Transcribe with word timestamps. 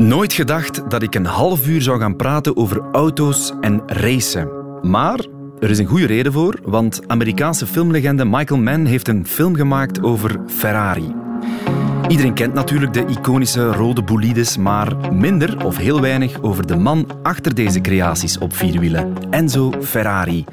Nooit 0.00 0.32
gedacht 0.32 0.90
dat 0.90 1.02
ik 1.02 1.14
een 1.14 1.26
half 1.26 1.66
uur 1.66 1.82
zou 1.82 2.00
gaan 2.00 2.16
praten 2.16 2.56
over 2.56 2.82
auto's 2.92 3.52
en 3.60 3.82
racen. 3.86 4.50
Maar 4.82 5.26
er 5.58 5.70
is 5.70 5.78
een 5.78 5.86
goede 5.86 6.06
reden 6.06 6.32
voor, 6.32 6.58
want 6.62 7.00
Amerikaanse 7.06 7.66
filmlegende 7.66 8.24
Michael 8.24 8.60
Mann 8.60 8.84
heeft 8.84 9.08
een 9.08 9.26
film 9.26 9.54
gemaakt 9.54 10.02
over 10.02 10.40
Ferrari. 10.46 11.14
Iedereen 12.08 12.34
kent 12.34 12.54
natuurlijk 12.54 12.92
de 12.92 13.04
iconische 13.06 13.72
rode 13.72 14.02
bolides, 14.02 14.56
maar 14.56 15.12
minder 15.12 15.64
of 15.64 15.76
heel 15.76 16.00
weinig 16.00 16.42
over 16.42 16.66
de 16.66 16.76
man 16.76 17.06
achter 17.22 17.54
deze 17.54 17.80
creaties 17.80 18.38
op 18.38 18.54
vierwielen, 18.54 19.12
Enzo 19.30 19.72
Ferrari. 19.80 20.44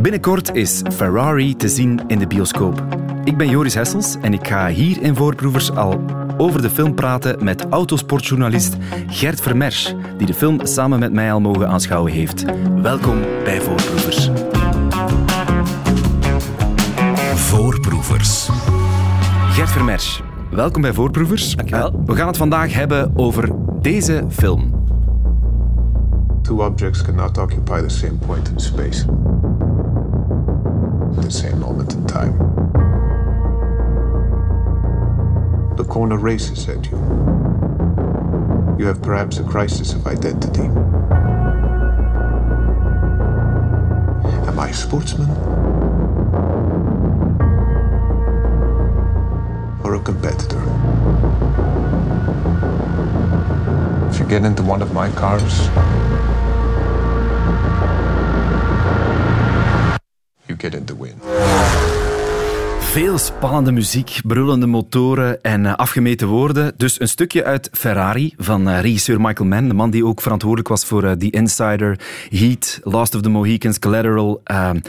Binnenkort 0.00 0.54
is 0.54 0.82
Ferrari 0.92 1.56
te 1.56 1.68
zien 1.68 2.00
in 2.06 2.18
de 2.18 2.26
bioscoop. 2.26 2.84
Ik 3.24 3.36
ben 3.36 3.48
Joris 3.48 3.74
Hessels 3.74 4.16
en 4.20 4.32
ik 4.32 4.46
ga 4.46 4.68
hier 4.68 5.02
in 5.02 5.16
Voorproevers 5.16 5.70
al 5.70 6.17
over 6.38 6.62
de 6.62 6.70
film 6.70 6.94
praten 6.94 7.44
met 7.44 7.66
autosportjournalist 7.70 8.76
Gert 9.06 9.40
Vermersch, 9.40 9.92
die 10.16 10.26
de 10.26 10.34
film 10.34 10.66
samen 10.66 10.98
met 10.98 11.12
mij 11.12 11.32
al 11.32 11.40
mogen 11.40 11.68
aanschouwen 11.68 12.12
heeft. 12.12 12.44
Welkom 12.82 13.18
bij 13.44 13.60
Voorproevers. 13.60 14.30
Voorproevers. 17.34 18.48
Gert 19.50 19.70
Vermersch, 19.70 20.20
welkom 20.50 20.82
bij 20.82 20.92
Voorproevers. 20.92 21.56
Dankjewel. 21.56 22.02
We 22.06 22.14
gaan 22.14 22.26
het 22.26 22.36
vandaag 22.36 22.74
hebben 22.74 23.12
over 23.16 23.48
deze 23.80 24.24
film. 24.28 24.86
Two 26.42 26.64
objects 26.64 27.02
cannot 27.02 27.38
occupy 27.38 27.80
the 27.80 27.88
same 27.88 28.14
point 28.26 28.48
in 28.48 28.60
space. 28.60 29.04
At 31.16 31.22
the 31.22 31.30
same 31.30 31.56
moment 31.56 31.92
in 31.92 32.04
time. 32.04 32.57
Corner 35.88 36.18
races 36.18 36.68
at 36.68 36.90
you. 36.90 36.98
You 38.78 38.86
have 38.86 39.02
perhaps 39.02 39.38
a 39.38 39.44
crisis 39.44 39.94
of 39.94 40.06
identity. 40.06 40.68
Am 44.46 44.58
I 44.58 44.68
a 44.68 44.72
sportsman? 44.72 45.30
Or 49.82 49.94
a 49.94 50.00
competitor? 50.00 50.62
If 54.10 54.20
you 54.20 54.26
get 54.26 54.44
into 54.44 54.62
one 54.62 54.82
of 54.82 54.92
my 54.92 55.10
cars, 55.12 55.68
you 60.48 60.54
get 60.54 60.74
in 60.74 60.84
the 60.86 60.94
win. 60.94 61.18
Veel 62.98 63.18
spannende 63.18 63.72
muziek, 63.72 64.20
brullende 64.24 64.66
motoren 64.66 65.42
en 65.42 65.66
eh, 65.66 65.74
afgemeten 65.74 66.28
woorden. 66.28 66.72
Dus 66.76 67.00
een 67.00 67.08
stukje 67.08 67.44
uit 67.44 67.68
Ferrari 67.72 68.34
van 68.36 68.68
eh, 68.68 68.80
regisseur 68.80 69.20
Michael 69.20 69.48
Mann, 69.48 69.68
de 69.68 69.74
man 69.74 69.90
die 69.90 70.04
ook 70.04 70.20
verantwoordelijk 70.20 70.68
was 70.68 70.84
voor 70.84 71.04
eh, 71.04 71.12
The 71.12 71.30
Insider, 71.30 72.00
Heat, 72.28 72.80
Last 72.82 73.14
of 73.14 73.20
the 73.20 73.28
Mohicans, 73.28 73.78
Collateral. 73.78 74.40
en 74.44 74.82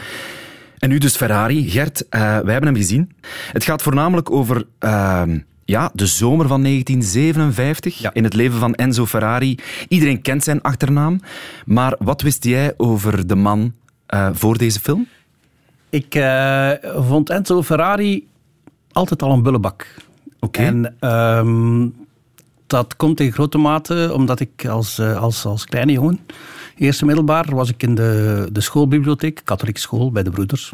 nu 0.88 0.98
dus 0.98 1.16
Ferrari. 1.16 1.70
Gert, 1.70 2.06
wij 2.10 2.30
hebben 2.30 2.64
hem 2.64 2.76
gezien. 2.76 3.12
Het 3.52 3.64
gaat 3.64 3.82
voornamelijk 3.82 4.30
over 4.30 4.64
ehm, 4.78 5.38
ja, 5.64 5.90
de 5.94 6.06
zomer 6.06 6.46
van 6.46 6.62
1957 6.62 7.98
Ja. 7.98 8.10
in 8.12 8.24
het 8.24 8.34
leven 8.34 8.58
van 8.58 8.74
Enzo 8.74 9.06
Ferrari. 9.06 9.58
Iedereen 9.88 10.22
kent 10.22 10.44
zijn 10.44 10.60
achternaam. 10.60 11.20
Maar 11.66 11.94
wat 11.98 12.22
wist 12.22 12.44
jij 12.44 12.74
over 12.76 13.26
de 13.26 13.36
man 13.36 13.74
voor 14.32 14.58
deze 14.58 14.80
film? 14.80 15.06
Ik 15.90 16.14
eh, 16.14 16.70
vond 16.96 17.30
Enzo 17.30 17.62
Ferrari 17.62 18.28
altijd 18.92 19.22
al 19.22 19.32
een 19.32 19.42
bullebak. 19.42 19.86
Oké. 20.40 20.62
En 20.62 20.96
ehm, 21.00 21.88
dat 22.66 22.96
komt 22.96 23.20
in 23.20 23.32
grote 23.32 23.58
mate 23.58 24.10
omdat 24.14 24.40
ik 24.40 24.66
als, 24.66 24.98
eh, 24.98 25.22
als, 25.22 25.44
als 25.44 25.64
kleine 25.64 25.92
jongen, 25.92 26.20
eerste 26.76 27.04
middelbaar, 27.04 27.54
was 27.54 27.68
ik 27.68 27.82
in 27.82 27.94
de, 27.94 28.48
de 28.52 28.60
schoolbibliotheek, 28.60 29.40
katholieke 29.44 29.80
school 29.80 30.10
bij 30.12 30.22
de 30.22 30.30
broeders 30.30 30.72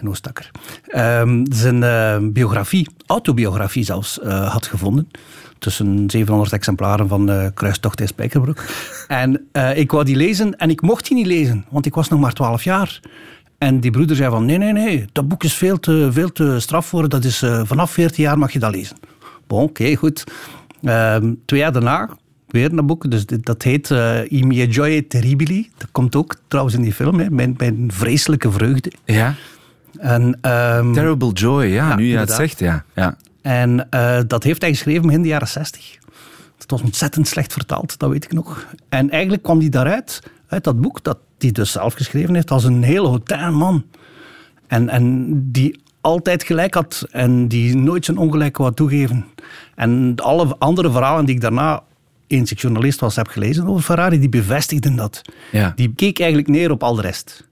in 0.00 0.08
Oostakker. 0.08 0.50
Ehm, 0.86 1.44
zijn 1.50 1.82
eh, 1.82 2.16
biografie, 2.22 2.88
autobiografie 3.06 3.84
zelfs, 3.84 4.18
had 4.24 4.66
gevonden. 4.66 5.08
Tussen 5.58 6.10
700 6.10 6.52
exemplaren 6.52 7.08
van 7.08 7.52
Kruistocht 7.54 8.00
in 8.00 8.06
Spijkerbroek. 8.06 8.64
en 9.08 9.46
ik 9.74 9.90
wou 9.90 10.04
die 10.04 10.16
lezen 10.16 10.56
en 10.58 10.70
ik 10.70 10.80
mocht 10.80 11.08
die 11.08 11.16
niet 11.16 11.26
lezen, 11.26 11.64
want 11.70 11.86
ik 11.86 11.94
was 11.94 12.08
nog 12.08 12.20
maar 12.20 12.32
12 12.32 12.64
jaar. 12.64 13.00
En 13.64 13.80
die 13.80 13.90
broeder 13.90 14.16
zei 14.16 14.30
van, 14.30 14.44
nee, 14.44 14.58
nee, 14.58 14.72
nee, 14.72 15.04
dat 15.12 15.28
boek 15.28 15.44
is 15.44 15.54
veel 15.54 15.78
te, 15.80 16.08
veel 16.12 16.32
te 16.32 16.60
straf 16.60 16.86
voor. 16.86 17.08
Dat 17.08 17.24
is 17.24 17.42
eh, 17.42 17.60
vanaf 17.64 17.90
14 17.90 18.22
jaar 18.24 18.38
mag 18.38 18.52
je 18.52 18.58
dat 18.58 18.74
lezen. 18.74 18.96
Bon, 19.46 19.62
oké, 19.62 19.94
goed. 19.96 20.24
Ehm, 20.82 21.32
twee 21.44 21.60
jaar 21.60 21.72
daarna, 21.72 22.08
weer 22.48 22.72
een 22.72 22.86
boek. 22.86 23.10
Dus 23.10 23.26
dit- 23.26 23.46
dat 23.46 23.62
heet 23.62 23.90
eh 23.90 24.30
I 24.32 24.44
mie 24.46 24.72
gioie 24.72 25.06
terribili. 25.06 25.70
Dat 25.76 25.88
komt 25.92 26.16
ook 26.16 26.36
trouwens 26.48 26.76
in 26.76 26.82
die 26.82 26.92
film, 26.92 27.18
hè. 27.18 27.30
Mijn, 27.30 27.54
mijn 27.56 27.90
vreselijke 27.92 28.50
vreugde. 28.50 28.92
Ja. 29.04 29.34
En, 29.98 30.38
ehm, 30.40 30.92
Terrible 30.92 31.32
Joy, 31.32 31.64
ja, 31.64 31.88
Ja, 31.88 31.96
nu 31.96 32.04
je 32.04 32.16
het 32.16 32.32
zegt, 32.32 32.58
ja. 32.58 32.84
ja. 32.94 33.16
en 33.42 33.86
eh, 33.90 34.18
dat 34.26 34.42
heeft 34.42 34.60
hij 34.60 34.70
geschreven 34.70 35.02
begin 35.02 35.22
de 35.22 35.28
jaren 35.28 35.48
60. 35.48 35.98
Het 36.58 36.70
was 36.70 36.82
ontzettend 36.82 37.28
slecht 37.28 37.52
vertaald, 37.52 37.98
dat 37.98 38.10
weet 38.10 38.24
ik 38.24 38.32
nog. 38.32 38.66
En 38.88 39.10
eigenlijk 39.10 39.42
kwam 39.42 39.58
hij 39.58 39.68
daaruit, 39.68 40.22
uit 40.48 40.64
dat 40.64 40.80
boek, 40.80 41.02
dat 41.02 41.18
hij 41.44 41.52
dus 41.52 41.72
zelf 41.72 41.94
geschreven 41.94 42.34
heeft, 42.34 42.50
als 42.50 42.64
een 42.64 42.82
heel 42.82 43.06
hotain 43.06 43.54
man. 43.54 43.84
En, 44.66 44.88
en 44.88 45.32
die 45.50 45.80
altijd 46.00 46.42
gelijk 46.42 46.74
had 46.74 47.06
en 47.10 47.48
die 47.48 47.76
nooit 47.76 48.04
zijn 48.04 48.16
ongelijk 48.16 48.56
wou 48.56 48.74
toegeven. 48.74 49.24
En 49.74 50.12
alle 50.16 50.56
andere 50.58 50.90
verhalen 50.90 51.24
die 51.24 51.34
ik 51.34 51.40
daarna, 51.40 51.82
eens 52.26 52.50
ik 52.50 52.60
journalist 52.60 53.00
was, 53.00 53.16
heb 53.16 53.28
gelezen 53.28 53.66
over 53.66 53.82
Ferrari, 53.82 54.18
die 54.18 54.28
bevestigden 54.28 54.96
dat. 54.96 55.22
Ja. 55.52 55.72
Die 55.76 55.92
keek 55.94 56.18
eigenlijk 56.18 56.48
neer 56.48 56.70
op 56.70 56.82
al 56.82 56.94
de 56.94 57.02
rest. 57.02 57.48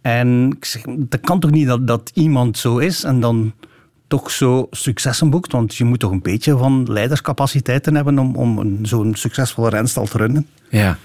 En 0.00 0.54
ik 0.56 0.64
zeg, 0.64 0.82
dat 0.86 1.20
kan 1.20 1.40
toch 1.40 1.50
niet 1.50 1.66
dat, 1.66 1.86
dat 1.86 2.10
iemand 2.14 2.58
zo 2.58 2.78
is 2.78 3.04
en 3.04 3.20
dan 3.20 3.52
toch 4.06 4.30
zo 4.30 4.66
successen 4.70 5.30
boekt? 5.30 5.52
Want 5.52 5.74
je 5.74 5.84
moet 5.84 5.98
toch 5.98 6.10
een 6.10 6.22
beetje 6.22 6.56
van 6.56 6.92
leiderscapaciteiten 6.92 7.94
hebben 7.94 8.18
om, 8.18 8.36
om 8.36 8.84
zo'n 8.84 9.14
succesvolle 9.14 9.68
renstal 9.68 10.06
te 10.06 10.18
runnen. 10.18 10.46
ja. 10.70 10.98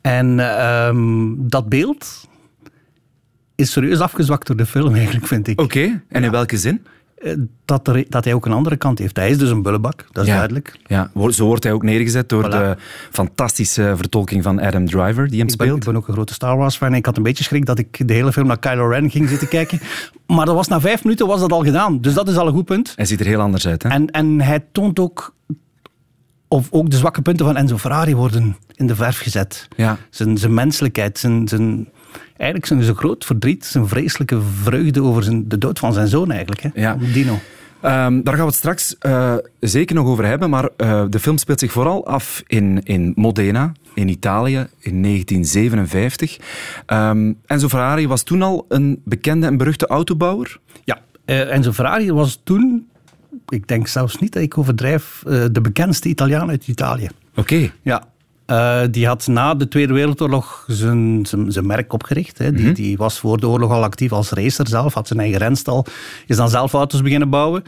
En 0.00 0.40
ehm, 0.40 1.32
dat 1.36 1.68
beeld 1.68 2.28
is 3.54 3.70
serieus 3.72 4.00
afgezwakt 4.00 4.46
door 4.46 4.56
de 4.56 4.66
film 4.66 4.94
eigenlijk, 4.94 5.26
vind 5.26 5.48
ik. 5.48 5.60
Oké, 5.60 6.02
en 6.08 6.24
in 6.24 6.30
welke 6.30 6.56
zin? 6.56 6.84
Eh, 7.16 7.34
Dat, 7.64 7.88
er, 7.88 8.04
dat 8.08 8.24
hij 8.24 8.34
ook 8.34 8.46
een 8.46 8.52
andere 8.52 8.76
kant 8.76 8.98
heeft. 8.98 9.16
Hij 9.16 9.30
is 9.30 9.38
dus 9.38 9.50
een 9.50 9.62
bullebak, 9.62 10.04
dat 10.12 10.22
is 10.22 10.28
ja. 10.28 10.34
duidelijk. 10.36 10.76
Ja, 10.86 11.10
zo 11.30 11.44
wordt 11.46 11.64
hij 11.64 11.72
ook 11.72 11.82
neergezet 11.82 12.28
door 12.28 12.46
Voilà. 12.46 12.50
de 12.50 12.76
fantastische 13.10 13.92
vertolking 13.96 14.42
van 14.42 14.60
Adam 14.60 14.86
Driver, 14.86 15.28
die 15.28 15.38
hem 15.38 15.48
Ik 15.48 15.56
ben, 15.56 15.66
speelt. 15.66 15.76
ik 15.78 15.84
ben 15.84 15.96
ook 15.96 16.08
een 16.08 16.14
grote 16.14 16.32
Star 16.34 16.56
Wars 16.56 16.76
fan. 16.76 16.94
Ik 16.94 17.06
had 17.06 17.16
een 17.16 17.22
beetje 17.22 17.44
schrik 17.44 17.66
dat 17.66 17.78
ik 17.78 18.08
de 18.08 18.14
hele 18.14 18.32
film 18.32 18.46
naar 18.46 18.58
Kylo 18.58 18.88
Ren 18.88 19.10
ging 19.10 19.28
zitten 19.28 19.48
kijken. 19.58 19.80
Maar 20.26 20.46
dat 20.46 20.54
was 20.54 20.68
na 20.68 20.80
vijf 20.80 21.02
minuten 21.04 21.26
was 21.26 21.40
dat 21.40 21.52
al 21.52 21.64
gedaan. 21.64 22.00
Dus 22.00 22.14
dat 22.14 22.28
is 22.28 22.36
al 22.36 22.46
een 22.46 22.52
goed 22.52 22.64
punt. 22.64 22.92
Hij 22.96 23.04
ziet 23.04 23.20
er 23.20 23.26
heel 23.26 23.40
anders 23.40 23.66
uit, 23.66 23.82
hè? 23.82 23.88
En, 23.88 24.10
en 24.10 24.40
hij 24.40 24.64
toont 24.72 24.98
ook... 24.98 25.34
Of 26.52 26.68
ook 26.70 26.90
de 26.90 26.96
zwakke 26.96 27.22
punten 27.22 27.46
van 27.46 27.56
Enzo 27.56 27.78
Ferrari 27.78 28.14
worden 28.14 28.56
in 28.74 28.86
de 28.86 28.94
verf 28.94 29.18
gezet. 29.18 29.68
Ja. 29.76 29.96
Zijn, 30.10 30.38
zijn 30.38 30.54
menselijkheid, 30.54 31.18
zijn, 31.18 31.48
zijn, 31.48 31.88
eigenlijk 32.26 32.66
zijn, 32.66 32.82
zijn 32.82 32.96
groot 32.96 33.24
verdriet, 33.24 33.64
zijn 33.64 33.88
vreselijke 33.88 34.40
vreugde 34.62 35.02
over 35.02 35.22
zijn, 35.22 35.48
de 35.48 35.58
dood 35.58 35.78
van 35.78 35.92
zijn 35.92 36.08
zoon 36.08 36.30
eigenlijk. 36.30 36.62
Hè, 36.62 36.68
Ja. 36.74 36.96
Dino. 37.12 37.38
Ehm, 37.80 38.22
daar 38.22 38.34
gaan 38.34 38.42
we 38.42 38.50
het 38.50 38.54
straks 38.54 38.98
eh, 38.98 39.34
zeker 39.60 39.94
nog 39.94 40.06
over 40.06 40.24
hebben, 40.26 40.50
maar 40.50 40.68
eh, 40.76 41.04
de 41.08 41.18
film 41.20 41.38
speelt 41.38 41.60
zich 41.60 41.72
vooral 41.72 42.06
af 42.06 42.42
in, 42.46 42.82
in 42.82 43.12
Modena, 43.16 43.72
in 43.94 44.08
Italië, 44.08 44.66
in 44.78 45.02
1957. 45.02 46.38
Ehm, 46.86 47.32
Enzo 47.46 47.68
Ferrari 47.68 48.08
was 48.08 48.22
toen 48.22 48.42
al 48.42 48.64
een 48.68 49.00
bekende 49.04 49.46
en 49.46 49.56
beruchte 49.56 49.86
autobouwer. 49.86 50.58
Ja, 50.84 51.00
eh, 51.24 51.52
Enzo 51.54 51.72
Ferrari 51.72 52.12
was 52.12 52.40
toen, 52.44 52.88
ik 53.52 53.68
denk 53.68 53.86
zelfs 53.86 54.18
niet 54.18 54.32
dat 54.32 54.42
ik 54.42 54.58
overdrijf, 54.58 55.22
eh, 55.26 55.44
de 55.52 55.60
bekendste 55.60 56.08
Italiaan 56.08 56.48
uit 56.48 56.68
Italië. 56.68 57.08
Oké. 57.34 57.70
Ja. 57.82 58.08
Eh, 58.46 58.82
die 58.90 59.06
had 59.06 59.26
na 59.26 59.54
de 59.54 59.68
Tweede 59.68 59.92
Wereldoorlog 59.92 60.64
zijn, 60.66 61.26
zijn, 61.26 61.52
zijn 61.52 61.66
merk 61.66 61.92
opgericht. 61.92 62.38
Hè. 62.38 62.52
Die, 62.52 62.72
die 62.72 62.96
was 62.96 63.18
voor 63.18 63.40
de 63.40 63.48
oorlog 63.48 63.70
al 63.70 63.82
actief 63.82 64.12
als 64.12 64.30
racer 64.30 64.68
zelf, 64.68 64.94
had 64.94 65.06
zijn 65.06 65.20
eigen 65.20 65.38
renstal, 65.38 65.86
is 66.26 66.36
dan 66.36 66.48
zelf 66.48 66.72
auto's 66.72 67.02
beginnen 67.02 67.30
bouwen. 67.30 67.62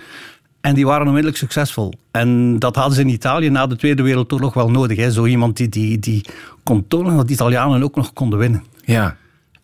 En 0.61 0.75
die 0.75 0.87
waren 0.87 1.07
onmiddellijk 1.07 1.39
succesvol. 1.39 1.93
En 2.11 2.59
dat 2.59 2.77
hadden 2.77 2.95
ze 2.95 3.01
in 3.01 3.09
Italië 3.09 3.49
na 3.49 3.67
de 3.67 3.77
Tweede 3.77 4.03
Wereldoorlog 4.03 4.55
wel 4.55 4.71
nodig. 4.71 4.97
Hè. 4.99 5.11
Zo 5.11 5.27
iemand 5.27 5.57
die, 5.57 5.69
die, 5.69 5.99
die 5.99 6.25
kon 6.63 6.85
tonen 6.89 7.17
dat 7.17 7.27
de 7.27 7.33
Italianen 7.33 7.83
ook 7.83 7.97
nog 7.97 8.13
konden 8.13 8.39
winnen. 8.39 8.65
Ja. 8.85 9.17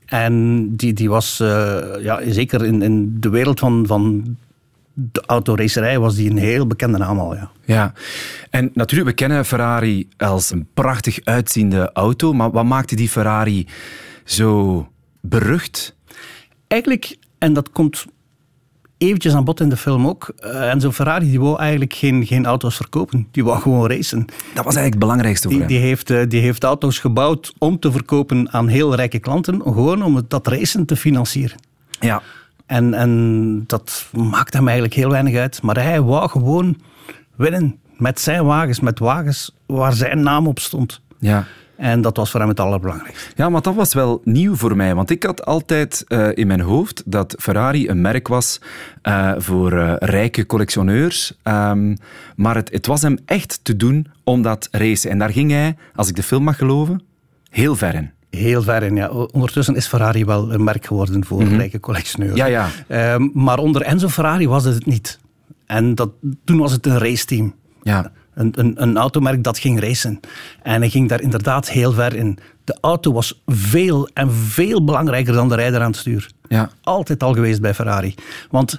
En 0.07 0.67
die, 0.77 0.93
die 0.93 1.09
was, 1.09 1.41
eh, 1.41 1.81
ja, 2.01 2.21
zeker 2.29 2.65
in, 2.65 2.83
in 2.83 3.17
de 3.21 3.29
wereld 3.29 3.59
van, 3.59 3.85
van 3.87 4.37
de 5.01 5.23
autoracerij, 5.27 5.99
was 5.99 6.15
die 6.15 6.31
een 6.31 6.39
heel 6.39 6.67
bekende 6.67 6.99
naam 6.99 7.19
al. 7.19 7.35
Ja. 7.35 7.51
Ja, 7.65 7.93
en 8.51 8.71
natuurlijk, 8.75 9.11
we 9.11 9.15
kennen 9.15 9.45
Ferrari 9.45 10.09
als 10.17 10.51
een 10.51 10.69
prachtig 10.75 11.19
uitziende 11.25 11.91
auto, 11.93 12.33
maar 12.33 12.51
wat 12.51 12.65
maakte 12.65 12.97
die 12.97 13.09
Ferrari 13.09 13.67
zo 14.25 14.89
berucht? 15.21 15.97
Eigenlijk, 16.67 17.17
en 17.39 17.53
dat 17.53 17.71
komt 17.71 18.07
eventjes 18.99 19.35
aan 19.35 19.45
bod 19.45 19.61
in 19.61 19.69
de 19.69 19.77
film 19.77 20.07
ook. 20.07 20.33
Uh, 20.41 20.71
Enzo 20.71 20.93
Ferrari 20.93 21.29
die 21.31 21.41
wou 21.41 21.59
eigenlijk 21.59 21.95
geen, 21.95 22.27
geen 22.27 22.47
auto's 22.47 22.77
verkopen. 22.77 23.29
Die 23.31 23.45
wou 23.45 23.61
gewoon 23.61 23.91
racen. 23.91 24.25
Dat 24.27 24.65
was 24.65 24.75
eigenlijk 24.75 24.95
het 24.95 24.99
belangrijkste 24.99 25.49
voor 25.49 25.59
die, 25.59 25.67
hem. 25.67 25.77
Die 25.77 25.87
heeft, 25.87 26.11
uh, 26.11 26.23
die 26.29 26.41
heeft 26.41 26.65
auto's 26.65 26.99
gebouwd 26.99 27.55
om 27.59 27.79
te 27.79 27.93
verkopen 27.93 28.53
aan 28.53 28.69
heel 28.69 28.95
rijke 28.95 29.19
klanten. 29.19 29.63
Gewoon 29.63 30.03
om 30.03 30.23
dat 30.29 30.47
racen 30.47 30.87
te 30.87 30.97
financieren. 30.97 31.57
Ja. 32.01 32.23
En, 32.69 32.95
en 32.95 33.65
dat 33.67 34.07
maakt 34.13 34.53
hem 34.53 34.65
eigenlijk 34.65 34.95
heel 34.95 35.11
weinig 35.11 35.37
uit. 35.37 35.63
Maar 35.63 35.83
hij 35.83 36.01
wou 36.01 36.29
gewoon 36.29 36.77
winnen 37.37 37.79
met 37.97 38.21
zijn 38.21 38.45
wagens, 38.45 38.81
met 38.81 38.99
wagens 38.99 39.57
waar 39.67 39.93
zijn 39.93 40.23
naam 40.23 40.47
op 40.47 40.59
stond. 40.59 41.01
Ja. 41.19 41.47
En 41.77 42.01
dat 42.01 42.17
was 42.17 42.31
voor 42.31 42.41
hem 42.41 42.49
het 42.49 42.61
allerbelangrijkste. 42.61 43.31
Ja, 43.37 43.49
maar 43.49 43.63
dat 43.63 43.75
was 43.75 43.95
wel 43.95 44.21
nieuw 44.25 44.55
voor 44.55 44.77
mij. 44.77 44.95
Want 44.95 45.11
ik 45.11 45.23
had 45.23 45.45
altijd 45.45 46.05
uh, 46.09 46.29
in 46.35 46.47
mijn 46.47 46.61
hoofd 46.61 47.03
dat 47.07 47.35
Ferrari 47.39 47.89
een 47.89 48.01
merk 48.01 48.29
was 48.29 48.61
uh, 49.03 49.33
voor 49.37 49.73
uh, 49.73 49.95
rijke 49.99 50.47
collectioneurs. 50.47 51.39
Um, 51.45 51.97
maar 52.37 52.55
het, 52.55 52.73
het, 52.73 52.87
was 52.87 53.03
hem 53.03 53.19
echt 53.25 53.61
te 53.63 53.77
doen 53.77 54.07
om 54.25 54.43
dat 54.43 54.69
racen. 54.71 55.11
En 55.11 55.19
daar 55.19 55.33
ging 55.33 55.51
hij, 55.51 55.77
als 55.95 56.09
ik 56.09 56.17
de 56.17 56.23
film 56.23 56.43
mag 56.43 56.57
geloven, 56.57 57.03
heel 57.51 57.77
ver 57.77 57.95
in. 57.95 58.11
Heel 58.31 58.63
ver 58.63 58.83
in, 58.83 58.97
ja. 58.97 59.09
Ondertussen 59.11 59.75
is 59.75 59.87
Ferrari 59.87 60.25
wel 60.25 60.53
een 60.53 60.65
merk 60.65 60.87
geworden 60.87 61.25
voor 61.25 61.43
mm 61.43 61.49
-hmm. 61.49 61.59
rijke 61.59 61.81
collectioneurs. 61.81 62.37
Ja, 62.37 62.47
ja. 62.47 62.69
Um, 63.15 63.31
maar 63.35 63.59
onder 63.59 63.83
Enzo 63.83 64.09
Ferrari 64.09 64.49
was 64.49 64.65
het 64.65 64.75
het 64.75 64.87
niet. 64.87 65.19
En 65.67 65.95
dat, 65.95 66.11
toen 66.45 66.59
was 66.59 66.73
het 66.73 66.87
een 66.87 66.99
raceteam. 66.99 67.55
Ja. 67.83 68.13
Een, 68.35 68.53
een, 68.57 68.83
een 68.83 68.97
automerk 68.97 69.45
dat 69.45 69.59
ging 69.59 69.81
racen. 69.81 70.21
En 70.63 70.81
hij 70.81 70.91
ging 70.91 71.09
daar 71.09 71.21
inderdaad 71.21 71.71
heel 71.71 71.93
ver 71.93 72.15
in. 72.15 72.39
De 72.65 72.77
auto 72.81 73.13
was 73.13 73.43
veel 73.47 74.09
en 74.15 74.33
veel 74.33 74.85
belangrijker 74.85 75.33
dan 75.33 75.49
de 75.49 75.55
rijder 75.55 75.81
aan 75.81 75.91
het 75.91 75.97
stuur. 75.97 76.31
Ja. 76.49 76.71
Altijd 76.83 77.23
al 77.23 77.35
geweest 77.35 77.61
bij 77.61 77.75
Ferrari. 77.75 78.15
Want 78.51 78.79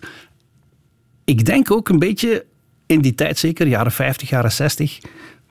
ik 1.25 1.45
denk 1.45 1.71
ook 1.71 1.89
een 1.89 1.99
beetje 1.99 2.45
in 2.85 3.01
die 3.01 3.15
tijd, 3.15 3.37
zeker 3.37 3.67
jaren 3.67 3.91
50, 3.91 4.29
jaren 4.29 4.51
60, 4.51 4.99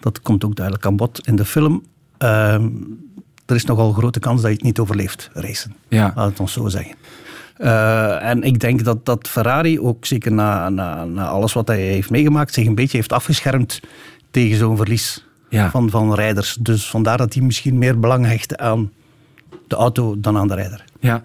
dat 0.01 0.21
komt 0.21 0.45
ook 0.45 0.57
duidelijk 0.57 0.87
aan 0.87 0.97
bod 0.97 1.27
in 1.27 1.37
de 1.37 1.45
film. 1.45 1.83
Uh, 2.23 2.65
er 3.49 3.57
is 3.57 3.65
nogal 3.65 3.89
een 3.89 3.95
grote 3.95 4.21
kans 4.21 4.41
dat 4.41 4.51
je 4.51 4.57
het 4.57 4.65
niet 4.65 4.79
overleeft, 4.79 5.31
racen. 5.33 5.75
Ja. 5.89 6.13
Laat 6.15 6.29
het 6.29 6.41
ons 6.41 6.53
zo 6.53 6.69
zeggen. 6.69 6.95
Uh, 7.59 8.25
en 8.25 8.43
ik 8.43 8.61
denk 8.61 8.85
dat, 8.85 9.07
dat 9.07 9.29
Ferrari, 9.29 9.81
ook 9.81 10.07
zeker 10.07 10.33
na, 10.33 10.69
na, 10.69 11.05
na 11.05 11.27
alles 11.27 11.53
wat 11.53 11.69
hij 11.69 11.81
heeft 11.81 12.11
meegemaakt, 12.11 12.55
zich 12.55 12.67
een 12.67 12.75
beetje 12.75 12.97
heeft 12.97 13.13
afgeschermd 13.13 13.81
tegen 14.31 14.57
zo'n 14.57 14.77
verlies 14.77 15.25
ja. 15.49 15.71
van, 15.71 15.91
van 15.91 16.15
rijders. 16.15 16.57
Dus 16.61 16.91
vandaar 16.91 17.17
dat 17.17 17.35
hij 17.35 17.43
misschien 17.43 17.79
meer 17.79 18.01
belang 18.01 18.27
hecht 18.27 18.59
aan 18.59 18.91
de 19.67 19.77
auto 19.77 20.21
dan 20.21 20.37
aan 20.37 20.49
de 20.49 20.55
rijder. 20.55 20.85
Ja, 21.01 21.23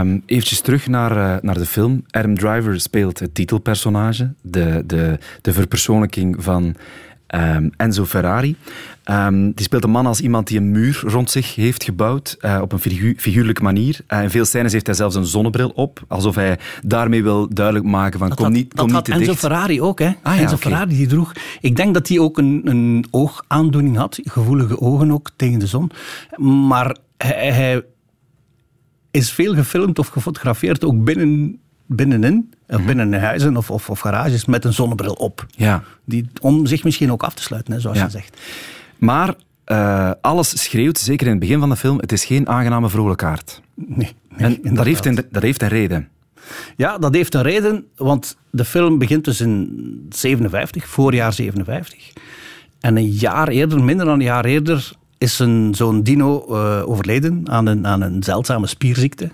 um, 0.00 0.22
eventjes 0.26 0.60
terug 0.60 0.86
naar, 0.86 1.16
uh, 1.16 1.42
naar 1.42 1.58
de 1.58 1.66
film. 1.66 2.04
Adam 2.10 2.38
Driver 2.38 2.80
speelt 2.80 3.18
het 3.18 3.34
titelpersonage, 3.34 4.32
de, 4.40 4.82
de, 4.86 5.18
de 5.40 5.52
verpersoonlijking 5.52 6.36
van 6.38 6.74
um, 7.34 7.70
Enzo 7.76 8.04
Ferrari. 8.04 8.56
Um, 9.10 9.52
die 9.52 9.64
speelt 9.64 9.84
een 9.84 9.90
man 9.90 10.06
als 10.06 10.20
iemand 10.20 10.46
die 10.46 10.58
een 10.58 10.70
muur 10.70 11.02
rond 11.06 11.30
zich 11.30 11.54
heeft 11.54 11.84
gebouwd, 11.84 12.36
uh, 12.40 12.58
op 12.62 12.72
een 12.72 12.78
figu 12.78 13.14
figuurlijke 13.18 13.62
manier. 13.62 14.00
Uh, 14.08 14.22
in 14.22 14.30
veel 14.30 14.44
scènes 14.44 14.72
heeft 14.72 14.86
hij 14.86 14.94
zelfs 14.94 15.14
een 15.14 15.26
zonnebril 15.26 15.68
op, 15.68 16.04
alsof 16.08 16.34
hij 16.34 16.58
daarmee 16.82 17.22
wil 17.22 17.48
duidelijk 17.54 17.86
maken 17.86 18.18
van 18.18 18.28
dat 18.28 18.36
kom 18.36 18.46
had, 18.46 18.54
niet, 18.54 18.74
kom 18.74 18.86
dat 18.88 18.94
niet 18.94 19.04
te 19.04 19.10
had 19.10 19.20
Enzo 19.20 19.32
dicht. 19.32 19.44
Ferrari 19.44 19.82
ook, 19.82 19.98
hè? 19.98 20.06
Ah, 20.22 20.34
ja, 20.34 20.40
Enzo 20.40 20.54
okay. 20.54 20.70
Ferrari 20.70 20.96
die 20.96 21.06
droeg. 21.06 21.32
Ik 21.60 21.76
denk 21.76 21.94
dat 21.94 22.08
hij 22.08 22.18
ook 22.18 22.38
een, 22.38 22.60
een 22.64 23.04
oogaandoening 23.10 23.96
had, 23.96 24.18
gevoelige 24.24 24.80
ogen 24.80 25.12
ook 25.12 25.30
tegen 25.36 25.58
de 25.58 25.66
zon. 25.66 25.90
Maar 26.36 26.96
hij, 27.16 27.52
hij 27.52 27.82
is 29.10 29.32
veel 29.32 29.54
gefilmd 29.54 29.98
of 29.98 30.08
gefotografeerd, 30.08 30.84
ook 30.84 31.04
binnen 31.04 31.60
binnenin, 31.94 32.52
of 32.68 32.84
binnen 32.84 33.20
huizen 33.20 33.56
of, 33.56 33.70
of, 33.70 33.90
of, 33.90 34.00
garages, 34.00 34.44
met 34.44 34.64
een 34.64 34.72
zonnebril 34.72 35.12
op. 35.12 35.46
Ja. 35.50 35.82
Die, 36.04 36.30
om 36.40 36.66
zich 36.66 36.84
misschien 36.84 37.12
ook 37.12 37.22
af 37.22 37.34
te 37.34 37.42
sluiten, 37.42 37.72
hè, 37.72 37.80
zoals 37.80 37.98
ja. 37.98 38.04
je 38.04 38.10
zegt. 38.10 38.40
Maar 38.98 39.34
uh, 39.66 40.10
alles 40.20 40.62
schreeuwt, 40.62 40.98
zeker 40.98 41.26
in 41.26 41.32
het 41.32 41.40
begin 41.40 41.60
van 41.60 41.68
de 41.68 41.76
film, 41.76 41.98
het 41.98 42.12
is 42.12 42.24
geen 42.24 42.48
aangename 42.48 42.88
vrolijkaart. 42.88 43.60
Nee. 43.74 44.12
nee 44.36 44.60
en 44.62 44.74
dat 44.74 44.84
heeft, 44.84 45.06
een, 45.06 45.18
dat 45.30 45.42
heeft 45.42 45.62
een 45.62 45.68
reden. 45.68 46.08
Ja, 46.76 46.98
dat 46.98 47.14
heeft 47.14 47.34
een 47.34 47.42
reden, 47.42 47.84
want 47.96 48.36
de 48.50 48.64
film 48.64 48.98
begint 48.98 49.24
dus 49.24 49.40
in 49.40 50.06
57, 50.10 50.88
voorjaar 50.88 51.32
57. 51.32 52.12
En 52.80 52.96
een 52.96 53.08
jaar 53.08 53.48
eerder, 53.48 53.82
minder 53.82 54.06
dan 54.06 54.14
een 54.14 54.24
jaar 54.24 54.44
eerder, 54.44 54.92
is 55.18 55.38
een, 55.38 55.74
zo'n 55.74 56.02
dino 56.02 56.46
uh, 56.48 56.88
overleden 56.88 57.42
aan 57.50 57.66
een, 57.66 57.86
aan 57.86 58.00
een 58.00 58.22
zeldzame 58.22 58.66
spierziekte. 58.66 59.30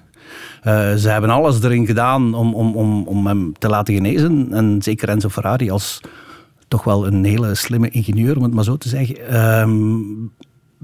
Uh, 0.65 0.95
ze 0.95 1.09
hebben 1.09 1.31
alles 1.31 1.63
erin 1.63 1.87
gedaan 1.87 2.35
om, 2.35 2.55
om, 2.55 2.77
om, 2.77 3.07
om 3.07 3.27
hem 3.27 3.53
te 3.59 3.69
laten 3.69 3.95
genezen. 3.95 4.49
En 4.53 4.83
zeker 4.83 5.09
Enzo 5.09 5.29
Ferrari 5.29 5.71
als 5.71 6.01
toch 6.69 6.85
wel 6.85 7.07
een 7.07 7.25
hele 7.25 7.55
slimme 7.55 7.89
ingenieur, 7.89 8.37
om 8.37 8.43
het 8.43 8.55
maar 8.55 8.65
zo 8.65 8.77
te 8.77 8.89
zeggen, 8.89 9.37
um, 9.61 10.33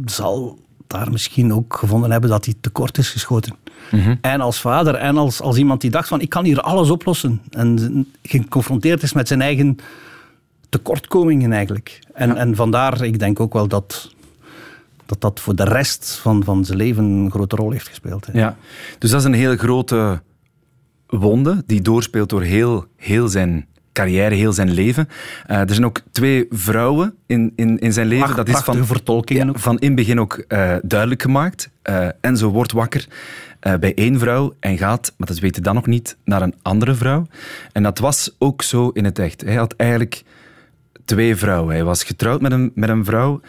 zal 0.05 0.59
daar 0.87 1.11
misschien 1.11 1.53
ook 1.53 1.77
gevonden 1.77 2.11
hebben 2.11 2.31
dat 2.31 2.45
hij 2.45 2.55
tekort 2.61 2.99
is 2.99 3.09
geschoten. 3.09 3.55
Mhm. 3.91 3.97
Mm 3.97 4.03
-hmm. 4.03 4.19
En 4.21 4.41
als 4.41 4.61
vader 4.61 4.95
en 4.95 5.17
als, 5.17 5.41
als 5.41 5.57
iemand 5.57 5.81
die 5.81 5.91
dacht 5.91 6.09
van 6.09 6.21
ik 6.21 6.29
kan 6.29 6.45
hier 6.45 6.61
alles 6.61 6.91
oplossen. 6.91 7.41
En 7.51 8.07
geconfronteerd 8.23 9.03
is 9.03 9.13
met 9.13 9.29
zijn 9.29 9.41
eigen 9.41 9.77
tekortkomingen 10.69 11.53
eigenlijk. 11.53 11.99
En, 12.15 12.29
ja. 12.29 12.37
en 12.37 12.57
vandaar, 12.57 13.05
ik 13.05 13.19
denk 13.19 13.41
ook 13.41 13.53
wel 13.53 13.69
dat 13.69 14.15
dat 15.07 15.21
dat 15.21 15.41
voor 15.41 15.55
de 15.55 15.65
rest 15.65 16.19
van, 16.23 16.45
van 16.45 16.65
zijn 16.65 16.79
leven 16.79 17.05
een 17.05 17.31
grote 17.31 17.57
rol 17.57 17.71
heeft 17.71 17.89
gespeeld. 17.89 18.27
Hè. 18.27 18.39
Ja, 18.39 18.57
dus 18.99 19.11
dat 19.11 19.21
is 19.21 19.27
een 19.27 19.33
hele 19.33 19.57
grote 19.57 20.23
wonde 21.07 21.63
die 21.67 21.83
doorspeelt 21.83 22.29
door 22.29 22.43
heel, 22.43 22.87
heel 22.97 23.29
zijn 23.29 23.67
carrière, 23.93 24.35
heel 24.35 24.53
zijn 24.53 24.71
leven. 24.71 25.09
Uh, 25.51 25.59
er 25.59 25.71
zijn 25.71 25.85
ook 25.85 26.01
twee 26.11 26.47
vrouwen 26.51 27.15
in, 27.27 27.53
in, 27.57 27.79
in 27.79 27.93
zijn 27.93 28.07
leven. 28.07 28.27
Ach, 28.27 28.35
dat 28.35 28.49
is 28.49 28.59
van, 28.59 28.87
vertolkingen 28.87 29.47
ja, 29.47 29.53
van 29.59 29.79
in 29.79 29.87
het 29.87 29.97
begin 29.97 30.21
ook 30.21 30.45
uh, 30.49 30.77
duidelijk 30.83 31.23
gemaakt. 31.23 31.71
Uh, 31.91 32.09
Enzo 32.21 32.51
wordt 32.51 32.73
wakker 32.73 33.09
bij 33.81 33.95
één 33.95 34.19
vrouw 34.19 34.55
en 34.61 34.79
gaat, 34.79 35.15
maar 35.17 35.29
dat 35.29 35.39
hij 35.39 35.51
dan 35.51 35.75
nog 35.75 35.87
niet, 35.87 36.17
naar 36.25 36.43
een 36.43 36.55
andere 36.63 36.95
vrouw. 36.95 37.27
En 37.73 37.83
dat 37.83 37.99
was 37.99 38.35
ook 38.39 38.63
zo 38.63 38.89
in 38.89 39.05
het 39.05 39.19
echt. 39.19 39.41
Hij 39.41 39.55
had 39.55 39.75
eigenlijk 39.77 40.23
twee 41.05 41.37
vrouwen. 41.37 41.75
Hij 41.75 41.85
was 41.85 42.05
getrouwd 42.05 42.41
met 42.41 42.53
een, 42.53 42.73
met 42.75 42.89
een 42.89 43.05
vrouw... 43.05 43.41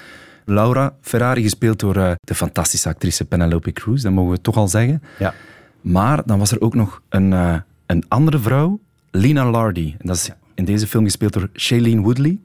Laura 0.45 0.95
Ferrari, 1.01 1.41
gespeeld 1.41 1.79
door 1.79 1.97
uh, 1.97 2.11
de 2.21 2.35
fantastische 2.35 2.89
actrice 2.89 3.25
Penelope 3.25 3.71
Cruz, 3.71 4.01
dat 4.01 4.11
mogen 4.11 4.31
we 4.31 4.41
toch 4.41 4.55
al 4.55 4.67
zeggen. 4.67 5.03
Ja. 5.19 5.33
Maar 5.81 6.21
dan 6.25 6.39
was 6.39 6.51
er 6.51 6.61
ook 6.61 6.75
nog 6.75 7.01
een, 7.09 7.31
uh, 7.31 7.55
een 7.85 8.03
andere 8.07 8.39
vrouw, 8.39 8.79
Lina 9.11 9.49
Lardy. 9.49 9.95
En 9.97 10.07
dat 10.07 10.15
is 10.15 10.29
in 10.53 10.65
deze 10.65 10.87
film 10.87 11.03
gespeeld 11.03 11.33
door 11.33 11.49
Shailene 11.53 12.01
Woodley. 12.01 12.39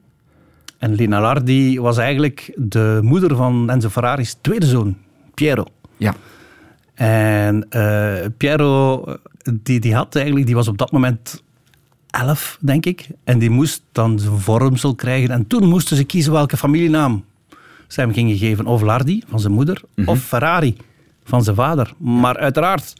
En 0.77 0.93
Lina 0.93 1.21
Lardy 1.21 1.79
was 1.79 1.97
eigenlijk 1.97 2.53
de 2.55 2.99
moeder 3.01 3.35
van 3.35 3.69
Enzo 3.69 3.89
Ferrari's 3.89 4.37
tweede 4.41 4.65
zoon, 4.65 4.97
Piero. 5.33 5.65
Ja. 5.97 6.15
En 6.93 7.67
uh, 7.69 8.25
Piero, 8.37 9.05
die, 9.63 9.79
die, 9.79 9.95
had 9.95 10.15
eigenlijk, 10.15 10.45
die 10.45 10.55
was 10.55 10.67
op 10.67 10.77
dat 10.77 10.91
moment 10.91 11.43
elf, 12.09 12.57
denk 12.61 12.85
ik. 12.85 13.07
En 13.23 13.39
die 13.39 13.49
moest 13.49 13.83
dan 13.91 14.19
zijn 14.19 14.39
vormsel 14.39 14.95
krijgen. 14.95 15.29
En 15.29 15.47
toen 15.47 15.67
moesten 15.67 15.97
ze 15.97 16.03
kiezen 16.03 16.31
welke 16.31 16.57
familienaam 16.57 17.23
ze 17.91 18.01
hem 18.01 18.13
gingen 18.13 18.37
geven. 18.37 18.65
Of 18.65 18.81
Lardi, 18.81 19.23
van 19.27 19.39
zijn 19.39 19.53
moeder, 19.53 19.81
mm 19.83 19.89
-hmm. 20.03 20.13
of 20.13 20.23
Ferrari, 20.23 20.77
van 21.23 21.43
zijn 21.43 21.55
vader. 21.55 21.93
Maar 21.97 22.37
uiteraard, 22.37 22.93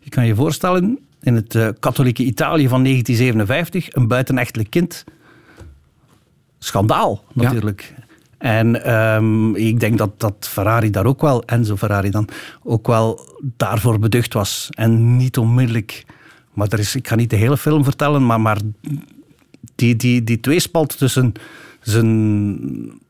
je 0.00 0.10
kan 0.10 0.26
je 0.26 0.34
voorstellen, 0.34 0.98
in 1.22 1.34
het 1.34 1.54
uh, 1.54 1.68
katholieke 1.80 2.22
Italië 2.22 2.68
van 2.68 2.82
1957, 2.82 3.94
een 3.94 4.08
buitenechtelijk 4.08 4.70
kind. 4.70 5.04
Schandaal, 6.58 7.24
natuurlijk. 7.32 7.94
Ja. 7.96 8.04
En 8.38 8.94
um, 8.94 9.56
ik 9.56 9.80
denk 9.80 9.98
dat, 9.98 10.20
dat 10.20 10.48
Ferrari 10.50 10.90
daar 10.90 11.06
ook 11.06 11.20
wel, 11.20 11.42
Enzo 11.44 11.76
Ferrari 11.76 12.10
dan, 12.10 12.28
ook 12.62 12.86
wel 12.86 13.36
daarvoor 13.56 13.98
beducht 13.98 14.32
was. 14.32 14.68
En 14.70 15.16
niet 15.16 15.38
onmiddellijk... 15.38 16.04
Maar 16.52 16.68
er 16.68 16.78
is, 16.78 16.94
ik 16.96 17.08
ga 17.08 17.14
niet 17.14 17.30
de 17.30 17.36
hele 17.36 17.56
film 17.56 17.84
vertellen, 17.84 18.26
maar, 18.26 18.40
maar 18.40 18.58
die, 19.74 19.96
die, 19.96 20.24
die 20.24 20.40
tweespalt 20.40 20.98
tussen 20.98 21.32
zijn 21.80 23.00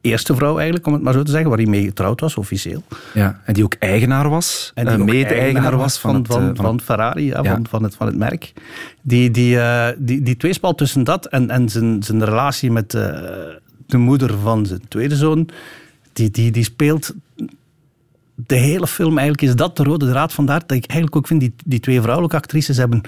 eerste 0.00 0.34
vrouw 0.34 0.56
eigenlijk, 0.56 0.86
om 0.86 0.92
het 0.92 1.02
maar 1.02 1.12
zo 1.12 1.22
te 1.22 1.30
zeggen, 1.30 1.48
waar 1.48 1.58
hij 1.58 1.68
mee 1.68 1.84
getrouwd 1.84 2.20
was, 2.20 2.36
officieel. 2.36 2.82
Ja, 3.14 3.40
en 3.44 3.54
die 3.54 3.64
ook 3.64 3.74
eigenaar 3.78 4.28
was, 4.28 4.72
en 4.74 4.86
die 4.86 4.98
uh, 4.98 5.04
mede-eigenaar 5.04 5.76
was 5.76 5.98
van, 5.98 6.12
van, 6.12 6.26
van, 6.26 6.42
het, 6.42 6.56
van, 6.56 6.64
van 6.66 6.80
Ferrari, 6.80 7.26
ja, 7.26 7.42
ja. 7.42 7.52
Van, 7.52 7.66
van, 7.68 7.82
het, 7.82 7.94
van 7.94 8.06
het 8.06 8.16
merk. 8.16 8.52
Die, 9.02 9.30
die, 9.30 9.54
uh, 9.54 9.88
die, 9.98 10.22
die 10.22 10.36
tweespalt 10.36 10.78
tussen 10.78 11.04
dat 11.04 11.26
en, 11.26 11.50
en 11.50 11.68
zijn, 11.68 12.02
zijn 12.02 12.24
relatie 12.24 12.70
met 12.70 12.94
uh, 12.94 13.02
de 13.86 13.98
moeder 13.98 14.38
van 14.38 14.66
zijn 14.66 14.88
tweede 14.88 15.16
zoon, 15.16 15.48
die, 16.12 16.30
die, 16.30 16.50
die 16.50 16.64
speelt 16.64 17.14
de 18.46 18.56
hele 18.56 18.86
film 18.86 19.18
eigenlijk, 19.18 19.48
is 19.48 19.56
dat 19.56 19.76
de 19.76 19.82
rode 19.82 20.06
draad. 20.08 20.32
Vandaar 20.32 20.60
dat 20.60 20.76
ik 20.76 20.86
eigenlijk 20.86 21.16
ook 21.16 21.26
vind, 21.26 21.40
die, 21.40 21.54
die 21.64 21.80
twee 21.80 22.00
vrouwelijke 22.00 22.36
actrices 22.36 22.76
hebben 22.76 23.00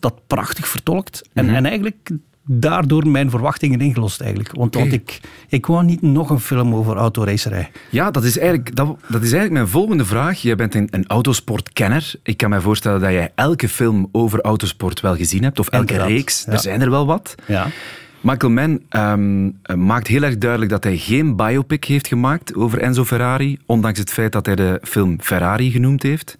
dat 0.00 0.14
prachtig 0.26 0.68
vertolkt. 0.68 1.28
En, 1.32 1.44
Mhm. 1.44 1.54
en 1.54 1.66
eigenlijk 1.66 2.10
daardoor 2.50 3.08
mijn 3.08 3.30
verwachtingen 3.30 3.80
ingelost 3.80 4.20
eigenlijk. 4.20 4.52
Want, 4.52 4.74
want 4.74 4.92
ik, 4.92 5.20
ik 5.48 5.66
wou 5.66 5.84
niet 5.84 6.02
nog 6.02 6.30
een 6.30 6.40
film 6.40 6.74
over 6.74 6.96
autoracerij. 6.96 7.70
Ja, 7.90 8.10
dat 8.10 8.24
is 8.24 8.38
eigenlijk, 8.38 8.76
dat, 8.76 8.86
dat 8.86 9.22
is 9.22 9.32
eigenlijk 9.32 9.52
mijn 9.52 9.68
volgende 9.68 10.04
vraag. 10.04 10.42
Jij 10.42 10.56
bent 10.56 10.74
een, 10.74 10.88
een 10.90 11.06
autosportkenner. 11.06 12.12
Ik 12.22 12.36
kan 12.36 12.50
me 12.50 12.60
voorstellen 12.60 13.00
dat 13.00 13.10
jij 13.10 13.32
elke 13.34 13.68
film 13.68 14.08
over 14.12 14.40
autosport 14.40 15.00
wel 15.00 15.16
gezien 15.16 15.42
hebt, 15.42 15.58
of 15.58 15.68
elke 15.68 15.92
Inderdaad, 15.92 16.08
reeks. 16.08 16.44
ja. 16.46 16.52
Er 16.52 16.58
zijn 16.58 16.80
er 16.80 16.90
wel 16.90 17.06
wat. 17.06 17.34
Ja. 17.46 17.66
Michael 18.20 18.52
Mann 18.52 18.82
ehm, 18.88 19.50
maakt 19.86 20.06
heel 20.06 20.22
erg 20.22 20.38
duidelijk 20.38 20.70
dat 20.70 20.84
hij 20.84 20.96
geen 20.96 21.36
biopic 21.36 21.84
heeft 21.84 22.06
gemaakt 22.06 22.54
over 22.54 22.78
Enzo 22.78 23.04
Ferrari, 23.04 23.58
ondanks 23.66 23.98
het 23.98 24.10
feit 24.10 24.32
dat 24.32 24.46
hij 24.46 24.54
de 24.54 24.80
film 24.82 25.16
Ferrari 25.20 25.70
genoemd 25.70 26.02
heeft. 26.02 26.36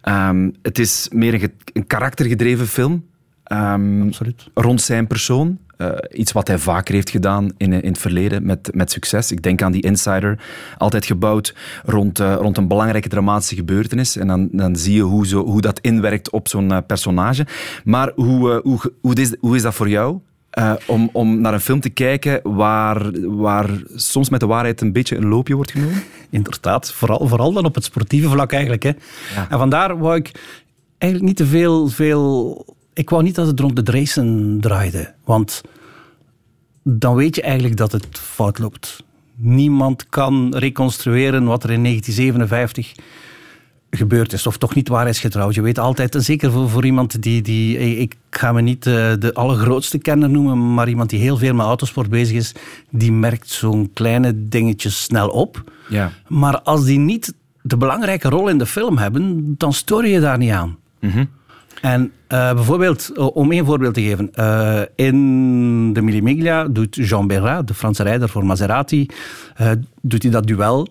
Ehm, 0.00 0.50
het 0.62 0.78
is 0.78 1.08
meer 1.12 1.50
een 1.72 1.86
karaktergedreven 1.86 2.66
film. 2.66 3.04
Ehm. 3.44 4.10
Rond 4.54 4.82
zijn 4.82 5.06
persoon. 5.06 5.58
Eh, 5.76 5.88
iets 6.10 6.32
wat 6.32 6.48
hij 6.48 6.58
vaker 6.58 6.94
heeft 6.94 7.10
gedaan 7.10 7.52
in, 7.56 7.72
in 7.72 7.88
het 7.88 7.98
verleden 7.98 8.46
met, 8.46 8.70
met 8.74 8.90
succes. 8.90 9.32
Ik 9.32 9.42
denk 9.42 9.62
aan 9.62 9.72
die 9.72 9.82
Insider. 9.82 10.38
Altijd 10.78 11.06
gebouwd 11.06 11.54
rond, 11.84 12.20
eh, 12.20 12.34
rond 12.34 12.56
een 12.56 12.68
belangrijke 12.68 13.08
dramatische 13.08 13.54
gebeurtenis. 13.54 14.16
En 14.16 14.26
dan, 14.26 14.48
dan 14.52 14.76
zie 14.76 14.94
je 14.94 15.02
hoe, 15.02 15.26
zo, 15.26 15.44
hoe 15.44 15.60
dat 15.60 15.80
inwerkt 15.80 16.30
op 16.30 16.48
zo'n 16.48 16.72
eh, 16.72 16.78
personage. 16.86 17.46
Maar 17.84 18.12
hoe, 18.14 18.52
eh, 18.52 18.62
hoe, 18.62 18.92
hoe, 19.00 19.14
is, 19.14 19.34
hoe 19.40 19.56
is 19.56 19.62
dat 19.62 19.74
voor 19.74 19.88
jou? 19.88 20.20
Eh, 20.52 20.72
om, 20.86 21.08
om 21.12 21.40
naar 21.40 21.54
een 21.54 21.60
film 21.60 21.80
te 21.80 21.88
kijken 21.88 22.40
waar, 22.42 23.10
waar 23.20 23.70
soms 23.94 24.28
met 24.28 24.40
de 24.40 24.46
waarheid 24.46 24.80
een 24.80 24.92
beetje 24.92 25.16
een 25.16 25.28
loopje 25.28 25.54
wordt 25.54 25.70
genomen? 25.70 26.02
Inderdaad, 26.30 26.92
vooral, 26.92 27.28
vooral 27.28 27.52
dan 27.52 27.64
op 27.64 27.74
het 27.74 27.84
sportieve 27.84 28.28
vlak 28.28 28.52
eigenlijk. 28.52 28.82
Hè. 28.82 28.88
Ja. 29.34 29.50
En 29.50 29.58
vandaar 29.58 29.98
wou 29.98 30.16
ik 30.16 30.30
eigenlijk 30.98 31.32
niet 31.32 31.36
te 31.36 31.46
veel, 31.46 31.88
veel... 31.88 32.64
Ik 32.94 33.10
wou 33.10 33.22
niet 33.22 33.34
dat 33.34 33.46
het 33.46 33.60
rond 33.60 33.76
het 33.76 33.88
racen 33.88 34.58
draaide. 34.60 35.14
Want 35.24 35.62
dan 36.82 37.14
weet 37.14 37.36
je 37.36 37.42
eigenlijk 37.42 37.76
dat 37.76 37.92
het 37.92 38.18
fout 38.18 38.58
loopt. 38.58 39.04
Niemand 39.34 40.08
kan 40.08 40.56
reconstrueren 40.56 41.44
wat 41.44 41.64
er 41.64 41.70
in 41.70 41.82
1957 41.82 42.94
gebeurd 43.90 44.32
is. 44.32 44.46
Of 44.46 44.58
toch 44.58 44.74
niet 44.74 44.88
waarheidsgetrouw. 44.88 45.50
Je 45.52 45.62
weet 45.62 45.78
altijd, 45.78 46.14
en 46.14 46.22
zeker 46.22 46.52
voor, 46.52 46.68
voor 46.68 46.84
iemand 46.84 47.22
die... 47.22 47.42
die 47.42 47.78
ik 47.78 48.16
ga 48.30 48.52
me 48.52 48.60
niet 48.60 48.86
eh, 48.86 49.12
de 49.18 49.34
allergrootste 49.34 49.98
kenner 49.98 50.30
noemen, 50.30 50.74
maar 50.74 50.88
iemand 50.88 51.10
die 51.10 51.20
heel 51.20 51.36
veel 51.36 51.54
met 51.54 51.66
autosport 51.66 52.10
bezig 52.10 52.36
is, 52.36 52.54
die 52.90 53.12
merkt 53.12 53.48
zo'n 53.48 53.90
kleine 53.92 54.48
dingetjes 54.48 55.02
snel 55.02 55.28
op. 55.28 55.72
Ja. 55.88 56.12
Maar 56.28 56.60
als 56.60 56.84
die 56.84 56.98
niet 56.98 57.34
de 57.62 57.76
belangrijke 57.76 58.28
rol 58.28 58.48
in 58.48 58.58
de 58.58 58.66
film 58.66 58.98
hebben, 58.98 59.54
dan 59.58 59.72
stoor 59.72 60.06
je 60.06 60.12
je 60.12 60.20
daar 60.20 60.38
niet 60.38 60.50
aan. 60.50 60.76
En 61.82 62.12
eh, 62.26 62.54
bijvoorbeeld, 62.54 63.10
o- 63.16 63.26
om 63.26 63.52
één 63.52 63.64
voorbeeld 63.64 63.94
te 63.94 64.02
geven. 64.02 64.34
eh, 64.34 64.80
in 64.96 65.92
de 65.92 66.02
Mille 66.02 66.22
Miglia 66.22 66.64
doet 66.68 66.94
Jean 66.94 67.26
Berrat, 67.26 67.66
de 67.66 67.74
Franse 67.74 68.02
rijder 68.02 68.28
voor 68.28 68.44
Maserati, 68.46 69.06
eh, 69.56 69.70
doet 70.00 70.22
hij 70.22 70.32
dat 70.32 70.46
duel. 70.46 70.88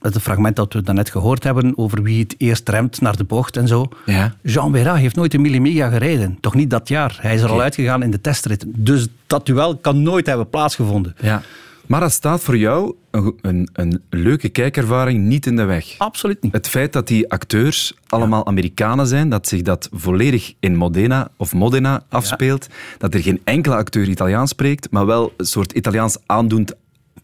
Het 0.00 0.18
fragment 0.20 0.56
dat 0.56 0.72
we 0.72 0.82
daarnet 0.82 1.10
gehoord 1.10 1.44
hebben 1.44 1.72
over 1.78 2.02
wie 2.02 2.20
het 2.22 2.34
eerst 2.38 2.68
remt 2.68 3.00
naar 3.00 3.16
de 3.16 3.24
bocht 3.24 3.56
en 3.56 3.68
zo. 3.68 3.88
Ja. 4.06 4.34
Jean 4.42 4.72
Berrat 4.72 4.96
heeft 4.96 5.16
nooit 5.16 5.30
de 5.30 5.38
Mille 5.38 5.60
Miglia 5.60 5.88
gereden. 5.88 6.38
Toch 6.40 6.54
niet 6.54 6.70
dat 6.70 6.88
jaar. 6.88 7.18
Hij 7.20 7.34
is 7.34 7.40
er 7.42 7.48
al 7.50 7.62
uitgegaan 7.62 8.02
in 8.02 8.10
de 8.10 8.20
testrit. 8.20 8.64
Dus 8.66 9.06
dat 9.26 9.46
duel 9.46 9.76
kan 9.76 10.02
nooit 10.02 10.26
hebben 10.26 10.48
plaatsgevonden. 10.48 11.14
Ja. 11.20 11.42
Maar 11.86 12.00
dat 12.00 12.12
staat 12.12 12.40
voor 12.40 12.56
jou, 12.56 12.94
een, 13.10 13.38
een, 13.42 13.68
een 13.72 14.02
leuke 14.10 14.48
kijkervaring, 14.48 15.24
niet 15.24 15.46
in 15.46 15.56
de 15.56 15.64
weg. 15.64 15.94
Absoluut 15.98 16.42
niet. 16.42 16.52
Het 16.52 16.68
feit 16.68 16.92
dat 16.92 17.06
die 17.06 17.30
acteurs 17.30 17.94
allemaal 18.06 18.46
Amerikanen 18.46 19.06
zijn, 19.06 19.28
dat 19.28 19.48
zich 19.48 19.62
dat 19.62 19.88
volledig 19.92 20.54
in 20.60 20.76
Modena 20.76 21.28
of 21.36 21.54
Modena 21.54 22.04
afspeelt, 22.08 22.66
dat 22.98 23.14
er 23.14 23.22
geen 23.22 23.40
enkele 23.44 23.74
acteur 23.74 24.08
Italiaans 24.08 24.50
spreekt, 24.50 24.90
maar 24.90 25.06
wel 25.06 25.32
een 25.36 25.46
soort 25.46 25.72
Italiaans 25.72 26.16
aandoend 26.26 26.74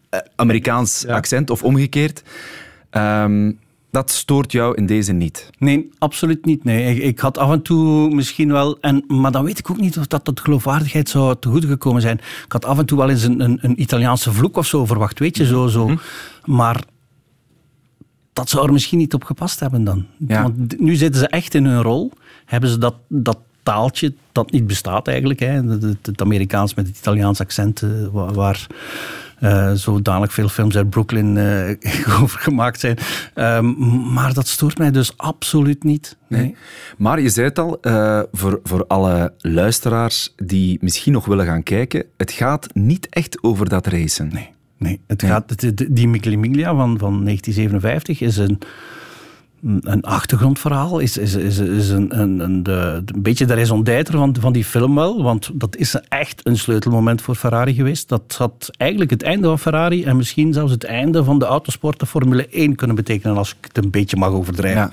eh, 0.09 0.19
Amerikaans 0.35 1.07
accent 1.07 1.49
of 1.49 1.63
omgekeerd. 1.63 2.23
Ehm, 2.89 3.51
dat 3.91 4.11
stoort 4.11 4.51
jou 4.51 4.75
in 4.75 4.85
deze 4.85 5.11
niet. 5.11 5.49
Nee, 5.57 5.89
absoluut 5.97 6.45
niet. 6.45 6.63
Nee. 6.63 6.95
Ik, 6.95 7.03
ik 7.03 7.19
had 7.19 7.37
af 7.37 7.51
en 7.51 7.61
toe 7.61 8.15
misschien 8.15 8.51
wel... 8.51 8.77
En, 8.79 9.03
maar 9.07 9.31
dan 9.31 9.43
weet 9.43 9.59
ik 9.59 9.69
ook 9.69 9.79
niet 9.79 9.97
of 9.97 10.07
dat 10.07 10.23
tot 10.23 10.39
geloofwaardigheid 10.39 11.09
zou 11.09 11.35
te 11.39 11.49
goede 11.49 11.67
gekomen 11.67 12.01
zijn. 12.01 12.17
Ik 12.45 12.51
had 12.51 12.65
af 12.65 12.77
en 12.77 12.85
toe 12.85 12.97
wel 12.97 13.09
eens 13.09 13.23
een, 13.23 13.39
een, 13.39 13.59
een 13.61 13.81
Italiaanse 13.81 14.31
vloek 14.31 14.57
of 14.57 14.65
zo 14.65 14.85
verwacht, 14.85 15.19
weet 15.19 15.37
je, 15.37 15.45
zo. 15.45 15.67
zo. 15.67 15.95
Maar 16.45 16.83
dat 18.33 18.49
zou 18.49 18.65
er 18.65 18.73
misschien 18.73 18.97
niet 18.97 19.13
op 19.13 19.23
gepast 19.23 19.59
hebben 19.59 19.83
dan. 19.83 20.05
Ja. 20.27 20.41
Want 20.41 20.79
nu 20.79 20.95
zitten 20.95 21.21
ze 21.21 21.27
echt 21.27 21.53
in 21.53 21.65
hun 21.65 21.81
rol. 21.81 22.11
Hebben 22.45 22.69
ze 22.69 22.77
dat, 22.77 22.95
dat 23.07 23.37
taaltje 23.63 24.13
dat 24.31 24.51
niet 24.51 24.67
bestaat 24.67 25.07
eigenlijk. 25.07 25.39
Hè. 25.39 25.51
Het, 26.01 26.21
Amerikaans 26.21 26.73
met 26.73 26.87
het 26.87 26.97
Italiaans 26.97 27.39
accent, 27.39 27.81
eh, 27.81 27.89
waar... 29.39 29.71
eh 29.71 29.75
zodanig 29.75 30.33
veel 30.33 30.49
films 30.49 30.77
uit 30.77 30.89
Brooklyn 30.89 31.37
eh, 31.37 32.19
over 32.21 32.39
gemaakt 32.39 32.79
zijn. 32.79 32.97
Ehm, 33.33 33.73
maar 34.13 34.33
dat 34.33 34.47
stoort 34.47 34.77
mij 34.77 34.91
dus 34.91 35.17
absoluut 35.17 35.83
niet. 35.83 36.17
Nee. 36.27 36.55
Maar 36.97 37.21
je 37.21 37.29
zei 37.29 37.47
het 37.47 37.59
al, 37.59 37.81
eh, 37.81 38.21
voor, 38.31 38.59
voor 38.63 38.85
alle 38.87 39.33
luisteraars 39.37 40.33
die 40.35 40.77
misschien 40.81 41.13
nog 41.13 41.25
willen 41.25 41.45
gaan 41.45 41.63
kijken, 41.63 42.05
het 42.17 42.31
gaat 42.31 42.67
niet 42.73 43.07
echt 43.09 43.43
over 43.43 43.69
dat 43.69 43.87
racen. 43.87 44.29
Nee, 44.33 44.49
nee. 44.77 45.01
Het 45.07 45.23
gaat, 45.23 45.75
die 45.95 46.07
Miglia 46.07 46.75
van, 46.75 46.97
van 46.97 47.23
1957 47.23 48.21
is 48.21 48.37
een, 48.37 48.59
een 49.81 50.01
achtergrondverhaal. 50.01 50.99
Is, 50.99 51.17
is, 51.17 51.35
is, 51.35 51.57
is 51.57 51.89
een, 51.89 52.19
een, 52.19 52.39
een, 52.39 52.63
de, 52.63 53.01
een 53.05 53.21
beetje 53.21 53.45
de 53.45 53.53
raison 53.53 53.83
d'être 53.83 54.17
van, 54.17 54.35
van 54.39 54.53
die 54.53 54.63
film 54.65 54.95
wel. 54.95 55.23
Want 55.23 55.49
dat 55.53 55.75
is 55.75 55.95
echt 56.07 56.41
een 56.43 56.57
sleutelmoment 56.57 57.21
voor 57.21 57.35
Ferrari 57.35 57.73
geweest. 57.73 58.09
Dat 58.09 58.35
had 58.37 58.69
eigenlijk 58.77 59.11
het 59.11 59.23
einde 59.23 59.47
van 59.47 59.59
Ferrari 59.59 60.03
en 60.03 60.17
misschien 60.17 60.53
zelfs 60.53 60.71
het 60.71 60.83
einde 60.83 61.23
van 61.23 61.39
de 61.39 61.45
autosport, 61.45 61.99
de 61.99 62.05
Formule 62.05 62.47
1 62.47 62.75
kunnen 62.75 62.95
betekenen, 62.95 63.37
als 63.37 63.49
ik 63.49 63.57
het 63.73 63.83
een 63.83 63.91
beetje 63.91 64.17
mag 64.17 64.29
overdrijven. 64.29 64.81
Ja. 64.81 64.91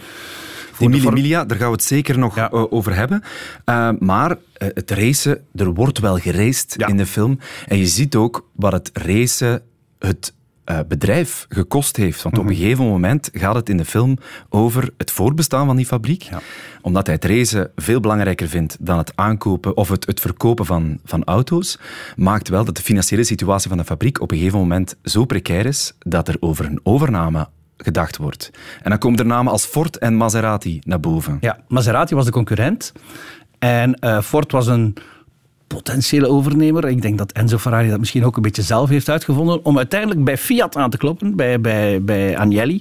Die 0.79 0.89
Mille 0.89 1.11
Miglia, 1.13 1.45
daar 1.45 1.57
gaan 1.59 1.67
we 1.67 1.73
het 1.73 1.83
zeker 1.85 2.19
nog 2.19 2.37
Ja. 2.37 2.51
eh, 2.51 2.73
over 2.73 2.95
hebben. 2.95 3.23
Eh, 3.65 3.91
maar 3.99 4.31
eh, 4.53 4.69
het 4.75 4.91
racen, 4.91 5.41
er 5.55 5.75
wordt 5.75 5.99
wel 5.99 6.17
geraced 6.19 6.75
Ja. 6.77 6.87
in 6.87 6.97
de 6.97 7.07
film. 7.07 7.39
En 7.67 7.79
je 7.79 7.87
ziet 7.87 8.15
ook 8.17 8.49
wat 8.53 8.73
het 8.73 8.91
racen 8.93 9.63
het 9.99 10.35
eh, 10.67 10.79
bedrijf 10.89 11.47
gekost 11.49 11.97
heeft. 11.97 12.23
Want 12.23 12.35
Mhm. 12.35 12.45
op 12.45 12.51
een 12.51 12.57
gegeven 12.57 12.85
moment 12.85 13.31
gaat 13.33 13.55
het 13.55 13.69
in 13.69 13.77
de 13.77 13.85
film 13.85 14.19
over 14.49 14.91
het 14.97 15.11
voortbestaan 15.11 15.67
van 15.67 15.77
die 15.77 15.87
fabriek. 15.87 16.23
Ja. 16.23 16.41
Omdat 16.83 17.07
hij 17.07 17.15
het 17.15 17.25
racen 17.25 17.71
veel 17.77 18.01
belangrijker 18.01 18.49
vindt 18.49 18.77
dan 18.81 18.99
het 18.99 19.13
aankopen 19.15 19.77
of 19.77 19.89
het, 19.89 20.07
het 20.07 20.21
verkopen 20.21 20.67
van, 20.67 20.99
van 21.05 21.25
auto's, 21.25 21.79
maakt 22.17 22.49
wel 22.49 22.65
dat 22.65 22.77
de 22.77 22.83
financiële 22.83 23.25
situatie 23.25 23.69
van 23.69 23.79
de 23.79 23.85
fabriek 23.85 24.21
op 24.21 24.31
een 24.31 24.37
gegeven 24.39 24.59
moment 24.59 24.97
zo 25.05 25.25
precair 25.25 25.67
is 25.67 25.93
dat 25.99 26.29
er 26.29 26.37
over 26.41 26.65
een 26.65 26.81
overname 26.83 27.49
gedacht 27.77 28.17
wordt. 28.17 28.51
En 28.83 28.91
dan 28.91 28.99
komen 28.99 29.19
er 29.19 29.27
namen 29.27 29.53
als 29.53 29.65
Ford 29.65 29.99
en 29.99 30.15
Maserati 30.15 30.79
naar 30.85 31.01
boven. 31.01 31.37
Ja, 31.41 31.59
Maserati 31.69 32.15
was 32.15 32.25
de 32.25 32.31
concurrent. 32.31 32.93
En 33.59 33.95
eh, 33.95 34.21
Ford 34.21 34.53
was 34.53 34.67
een 34.67 34.97
potentiële 35.67 36.29
overnemer. 36.29 36.89
Ik 36.89 37.03
denk 37.03 37.19
dat 37.19 37.33
Enzo 37.33 37.59
Ferrari 37.59 37.89
dat 37.89 37.99
misschien 37.99 38.25
ook 38.25 38.37
een 38.37 38.43
beetje 38.43 38.63
zelf 38.63 38.89
heeft 38.89 39.09
uitgevonden. 39.09 39.65
Om 39.65 39.77
uiteindelijk 39.77 40.25
bij 40.25 40.39
Fiat 40.39 40.77
aan 40.77 40.91
te 40.91 40.97
kloppen, 40.97 41.37
bij, 41.37 41.61
bij, 41.61 42.03
bij 42.03 42.39
Agnelli. 42.39 42.81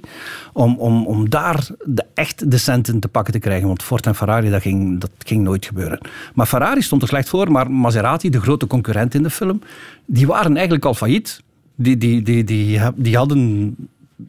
Om, 0.54 0.78
om, 0.78 1.06
om 1.06 1.30
daar 1.30 1.68
de, 1.86 2.06
echt 2.14 2.52
de 2.52 2.58
centen 2.58 3.00
te 3.00 3.08
pakken 3.08 3.34
te 3.34 3.40
krijgen. 3.40 3.68
Want 3.68 3.84
Ford 3.84 4.06
en 4.06 4.16
Ferrari, 4.16 4.50
dat 4.50 4.62
ging, 4.62 5.00
dat 5.00 5.10
ging 5.18 5.44
nooit 5.44 5.66
gebeuren. 5.66 6.00
Maar 6.34 6.46
Ferrari 6.46 6.82
stond 6.82 7.02
er 7.02 7.08
slecht 7.08 7.30
voor. 7.30 7.52
Maar 7.52 7.72
Maserati, 7.72 8.30
de 8.30 8.42
grote 8.42 8.68
concurrent 8.68 9.14
in 9.14 9.24
de 9.24 9.30
film, 9.30 9.62
die 10.06 10.28
waren 10.28 10.54
eigenlijk 10.54 10.86
al 10.86 10.94
failliet. 10.94 11.44
Die, 11.76 11.98
die, 11.98 12.22
die, 12.22 12.44
die, 12.44 12.80
die 12.96 13.18
hadden 13.18 13.76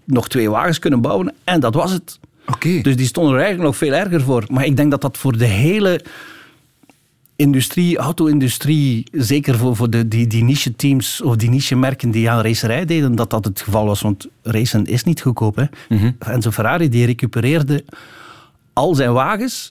nog 0.04 0.28
twee 0.28 0.50
wagens 0.50 0.78
kunnen 0.78 1.00
bouwen 1.00 1.34
en 1.44 1.60
dat 1.60 1.74
was 1.74 1.92
het. 1.92 2.18
Oké. 2.46 2.80
Dus 2.80 2.96
die 2.96 3.06
stonden 3.06 3.32
er 3.32 3.40
eigenlijk 3.40 3.68
nog 3.68 3.76
veel 3.76 3.92
erger 3.92 4.20
voor. 4.20 4.44
Maar 4.50 4.64
ik 4.64 4.76
denk 4.76 4.90
dat 4.90 5.00
dat 5.00 5.18
voor 5.18 5.38
de 5.38 5.44
hele 5.44 6.00
industrie, 7.36 7.98
auto-industrie, 7.98 9.06
zeker 9.12 9.58
voor, 9.58 9.76
voor 9.76 9.90
de, 9.90 10.08
die, 10.08 10.26
die 10.26 10.44
niche-teams 10.44 11.22
of 11.22 11.36
die 11.36 11.50
niche-merken 11.50 12.10
die 12.10 12.30
aan 12.30 12.42
racerij 12.42 12.84
deden, 12.84 13.14
dat 13.14 13.30
dat 13.30 13.44
het 13.44 13.60
geval 13.60 13.86
was. 13.86 14.00
Want 14.00 14.26
racen 14.42 14.86
is 14.86 15.04
niet 15.04 15.20
goedkoop. 15.20 15.56
Hè? 15.56 15.64
Enzo 16.18 16.50
Ferrari 16.50 16.88
die 16.88 17.06
recupereerde 17.06 17.84
al 18.72 18.94
zijn 18.94 19.12
wagens, 19.12 19.70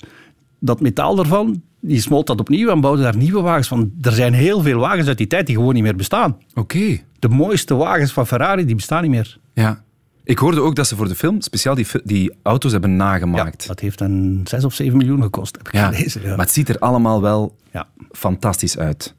dat 0.59 0.79
metaal 0.79 1.19
ervan, 1.19 1.61
die 1.79 2.01
smolt 2.01 2.27
dat 2.27 2.39
opnieuw 2.39 2.69
en 2.69 2.81
bouwde 2.81 3.01
daar 3.01 3.17
nieuwe 3.17 3.41
wagens 3.41 3.67
van. 3.67 3.91
Er 4.01 4.11
zijn 4.11 4.33
heel 4.33 4.61
veel 4.61 4.79
wagens 4.79 5.07
uit 5.07 5.17
die 5.17 5.27
tijd 5.27 5.45
die 5.45 5.55
gewoon 5.55 5.73
niet 5.73 5.83
meer 5.83 5.95
bestaan. 5.95 6.37
Oké. 6.53 6.99
De 7.19 7.29
mooiste 7.29 7.75
wagens 7.75 8.11
van 8.11 8.27
Ferrari, 8.27 8.65
die 8.65 8.75
bestaan 8.75 9.01
niet 9.01 9.11
meer. 9.11 9.37
Ja. 9.53 9.83
Ik 10.27 10.37
hoorde 10.39 10.61
ook 10.61 10.75
dat 10.75 10.87
ze 10.87 10.95
voor 10.95 11.07
de 11.07 11.15
film 11.15 11.41
speciaal 11.41 11.75
die, 11.75 11.87
die 12.03 12.37
auto's 12.43 12.71
hebben 12.71 12.95
nagemaakt. 12.95 13.67
dat 13.67 13.79
heeft 13.79 14.01
een 14.01 14.41
6 14.43 14.63
of 14.65 14.73
7 14.73 14.97
miljoen 14.97 15.21
gekost, 15.21 15.55
heb 15.57 15.67
ik 15.67 15.73
Ja. 15.73 15.91
gelezen. 15.91 16.21
Ja. 16.21 16.27
Maar 16.29 16.45
het 16.45 16.51
ziet 16.53 16.69
er 16.69 16.79
allemaal 16.79 17.21
wel 17.21 17.55
ja. 17.71 17.87
fantastisch 18.11 18.77
uit. 18.77 19.15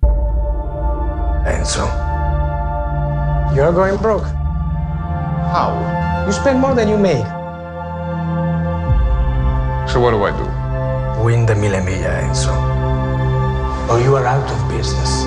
Enzo. 1.44 1.84
You're 3.54 3.72
going 3.72 4.00
broke. 4.00 4.26
How? 5.52 5.80
You 6.20 6.32
spend 6.32 6.60
more 6.60 6.74
than 6.74 6.88
you 6.88 7.00
make. 7.00 7.34
So 9.88 10.00
what 10.00 10.12
do 10.12 10.26
I 10.26 10.30
do? 10.30 11.24
Win 11.24 11.46
the 11.46 11.54
Mille 11.54 11.82
Miglia, 11.82 12.20
Enzo. 12.20 12.50
Or 13.88 14.00
you 14.00 14.16
are 14.16 14.26
out 14.26 14.50
of 14.50 14.76
business. 14.76 15.24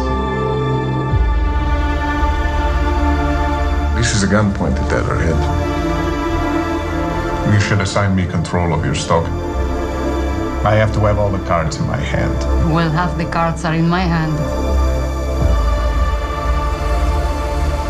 Gun 4.30 4.54
pointed 4.54 4.84
at 4.94 5.06
her 5.06 5.20
head. 5.20 5.40
You 7.54 7.60
should 7.60 7.82
assign 7.82 8.16
me 8.16 8.28
control 8.28 8.74
of 8.74 8.86
your 8.86 8.94
stock. 8.94 9.26
I 10.64 10.76
have 10.76 10.94
to 10.94 11.00
have 11.00 11.18
all 11.18 11.32
the 11.32 11.44
cards 11.46 11.78
in 11.78 11.88
my 11.88 11.98
hand. 11.98 12.38
Well, 12.72 12.92
half 12.92 13.18
the 13.18 13.26
cards 13.26 13.66
are 13.66 13.74
in 13.74 13.90
my 13.90 14.02
hand. 14.02 14.34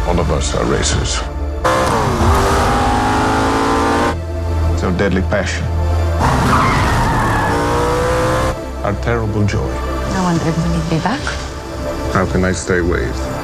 All 0.07 0.17
of 0.19 0.31
us 0.31 0.55
are 0.55 0.65
racers. 0.65 1.19
So 4.79 4.91
deadly 4.97 5.23
passion. 5.23 5.65
Our 8.85 8.95
terrible 9.01 9.45
joy. 9.45 9.69
I 9.69 10.21
wonder 10.23 10.47
if 10.47 10.57
we 10.57 10.69
need 10.77 10.89
be 10.89 11.03
back. 11.03 11.21
How 12.13 12.25
can 12.31 12.45
I 12.45 12.53
stay 12.53 12.79
away? 12.79 13.38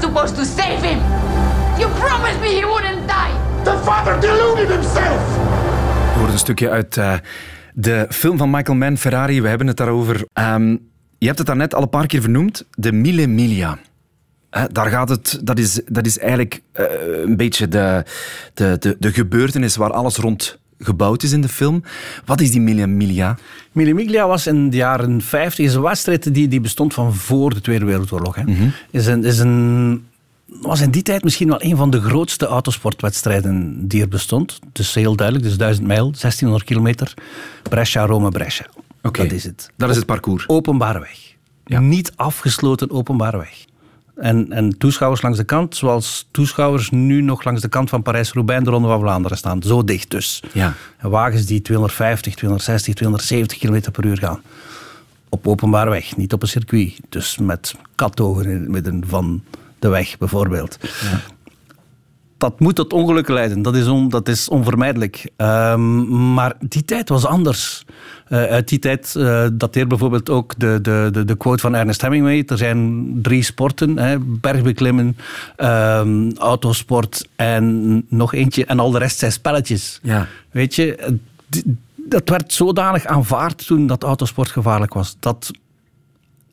Supposed 0.00 0.34
to 0.34 0.44
save 0.44 0.88
him! 0.88 0.98
You 1.78 1.90
promised 1.98 2.40
me 2.40 2.48
he 2.48 2.64
wouldn't 2.64 3.08
die! 3.08 3.32
The 3.64 3.78
father 3.84 4.20
deluded 4.20 4.68
himself. 4.68 5.36
We 6.12 6.14
hoorden 6.14 6.32
een 6.32 6.38
stukje 6.38 6.70
uit 6.70 6.96
eh, 6.96 7.14
de 7.74 8.06
film 8.08 8.38
van 8.38 8.50
Michael 8.50 8.76
Mann, 8.76 8.96
Ferrari. 8.96 9.42
We 9.42 9.48
hebben 9.48 9.66
het 9.66 9.76
daarover. 9.76 10.24
Ehm, 10.32 10.76
je 11.18 11.26
hebt 11.26 11.38
het 11.38 11.46
daarnet 11.46 11.74
al 11.74 11.82
een 11.82 11.88
paar 11.88 12.06
keer 12.06 12.20
vernoemd, 12.20 12.66
de 12.70 12.92
Mille 12.92 13.26
Miglia. 13.26 13.78
Hè, 14.50 14.66
daar 14.68 14.86
gaat 14.86 15.08
het, 15.08 15.40
dat, 15.42 15.58
is, 15.58 15.80
dat 15.86 16.06
is 16.06 16.18
eigenlijk 16.18 16.62
eh, 16.72 16.84
een 17.22 17.36
beetje 17.36 17.68
de, 17.68 18.04
de, 18.54 18.76
de, 18.78 18.96
de 18.98 19.12
gebeurtenis 19.12 19.76
waar 19.76 19.92
alles 19.92 20.16
rond 20.16 20.58
gebouwd 20.78 21.22
is 21.22 21.32
in 21.32 21.40
de 21.40 21.48
film. 21.48 21.82
Wat 22.24 22.40
is 22.40 22.50
die 22.50 22.60
Mille 22.60 22.86
Miglia? 22.86 23.38
Mille 23.72 23.94
Miglia 23.94 24.26
was 24.26 24.46
in 24.46 24.70
de 24.70 24.76
jaren 24.76 25.22
50 25.22 25.64
is 25.64 25.74
een 25.74 25.82
wedstrijd 25.82 26.34
die, 26.34 26.48
die 26.48 26.60
bestond 26.60 26.94
van 26.94 27.14
voor 27.14 27.54
de 27.54 27.60
Tweede 27.60 27.84
Wereldoorlog. 27.84 28.34
Hè. 28.34 28.42
Is 28.90 29.06
een, 29.06 29.24
is 29.24 29.38
een, 29.38 30.06
was 30.46 30.80
in 30.80 30.90
die 30.90 31.02
tijd 31.02 31.24
misschien 31.24 31.48
wel 31.48 31.62
een 31.62 31.76
van 31.76 31.90
de 31.90 32.00
grootste 32.00 32.46
autosportwedstrijden 32.46 33.88
die 33.88 34.02
er 34.02 34.08
bestond. 34.08 34.58
Dus 34.72 34.94
heel 34.94 35.16
duidelijk, 35.16 35.46
dus 35.48 35.56
1000 35.56 35.86
mijl, 35.86 36.04
1600 36.04 36.64
kilometer. 36.64 37.14
Brescia, 37.62 38.06
Rome, 38.06 38.30
Brescia. 38.30 38.66
Oké, 39.02 39.22
Dat 39.22 39.32
is 39.32 39.44
het. 39.44 39.70
Dat 39.76 39.90
is 39.90 39.96
het 39.96 40.06
parcours. 40.06 40.48
Openbare 40.48 40.98
weg. 40.98 41.34
Ja. 41.64 41.80
Niet 41.80 42.12
afgesloten 42.16 42.90
openbare 42.90 43.36
weg. 43.36 43.64
En, 44.18 44.52
en 44.52 44.78
toeschouwers 44.78 45.22
langs 45.22 45.38
de 45.38 45.44
kant, 45.44 45.76
zoals 45.76 46.28
toeschouwers 46.30 46.90
nu 46.90 47.20
nog 47.20 47.44
langs 47.44 47.60
de 47.60 47.68
kant 47.68 47.88
van 47.88 48.02
Parijs-Roubaix 48.02 48.58
en 48.58 48.64
de 48.64 48.70
Ronde 48.70 48.88
van 48.88 49.00
Vlaanderen 49.00 49.36
staan. 49.36 49.62
Zo 49.62 49.84
dicht 49.84 50.10
dus. 50.10 50.42
Ja. 50.52 50.74
En 50.96 51.10
wagens 51.10 51.46
die 51.46 51.62
250, 51.62 52.34
260, 52.34 52.94
270 52.94 53.58
km 53.58 53.90
per 53.90 54.04
uur 54.04 54.18
gaan. 54.18 54.40
Op 55.28 55.46
openbare 55.46 55.90
weg, 55.90 56.16
niet 56.16 56.32
op 56.32 56.42
een 56.42 56.48
circuit. 56.48 57.00
Dus 57.08 57.38
met 57.38 57.74
katogen 57.94 58.44
in 58.44 58.60
het 58.60 58.68
midden 58.68 59.04
van 59.06 59.42
de 59.78 59.88
weg, 59.88 60.18
bijvoorbeeld. 60.18 60.78
Dat 62.38 62.60
moet 62.60 62.74
tot 62.74 62.92
ongelukken 62.92 63.34
leiden, 63.34 63.62
dat 63.62 63.76
is, 63.76 63.86
on, 63.86 64.08
dat 64.08 64.28
is 64.28 64.48
onvermijdelijk. 64.48 65.30
Ehm, 65.36 66.32
maar 66.34 66.56
die 66.60 66.84
tijd 66.84 67.08
was 67.08 67.24
anders. 67.24 67.84
Eh, 68.28 68.44
uit 68.44 68.68
die 68.68 68.78
tijd 68.78 69.14
uh, 69.16 69.46
dateert 69.52 69.88
bijvoorbeeld 69.88 70.30
ook 70.30 70.54
de, 70.58 70.78
de, 70.82 71.08
de, 71.12 71.24
de 71.24 71.36
quote 71.36 71.60
van 71.60 71.74
Ernest 71.74 72.00
Hemingway. 72.00 72.42
Er 72.46 72.58
zijn 72.58 73.08
drie 73.22 73.42
sporten, 73.42 73.98
hè, 73.98 74.18
bergbeklimmen, 74.18 75.16
ehm, 75.56 76.30
autosport 76.36 77.28
en 77.36 78.04
nog 78.08 78.34
eentje. 78.34 78.64
En 78.64 78.78
al 78.78 78.90
de 78.90 78.98
rest 78.98 79.18
zijn 79.18 79.32
spelletjes. 79.32 80.00
Ja. 80.02 80.26
Weet 80.50 80.74
je, 80.74 81.18
dat 81.96 82.28
werd 82.28 82.52
zodanig 82.52 83.04
aanvaard 83.04 83.66
toen 83.66 83.86
dat 83.86 84.02
autosport 84.02 84.48
gevaarlijk 84.48 84.94
was. 84.94 85.16
Dat 85.20 85.50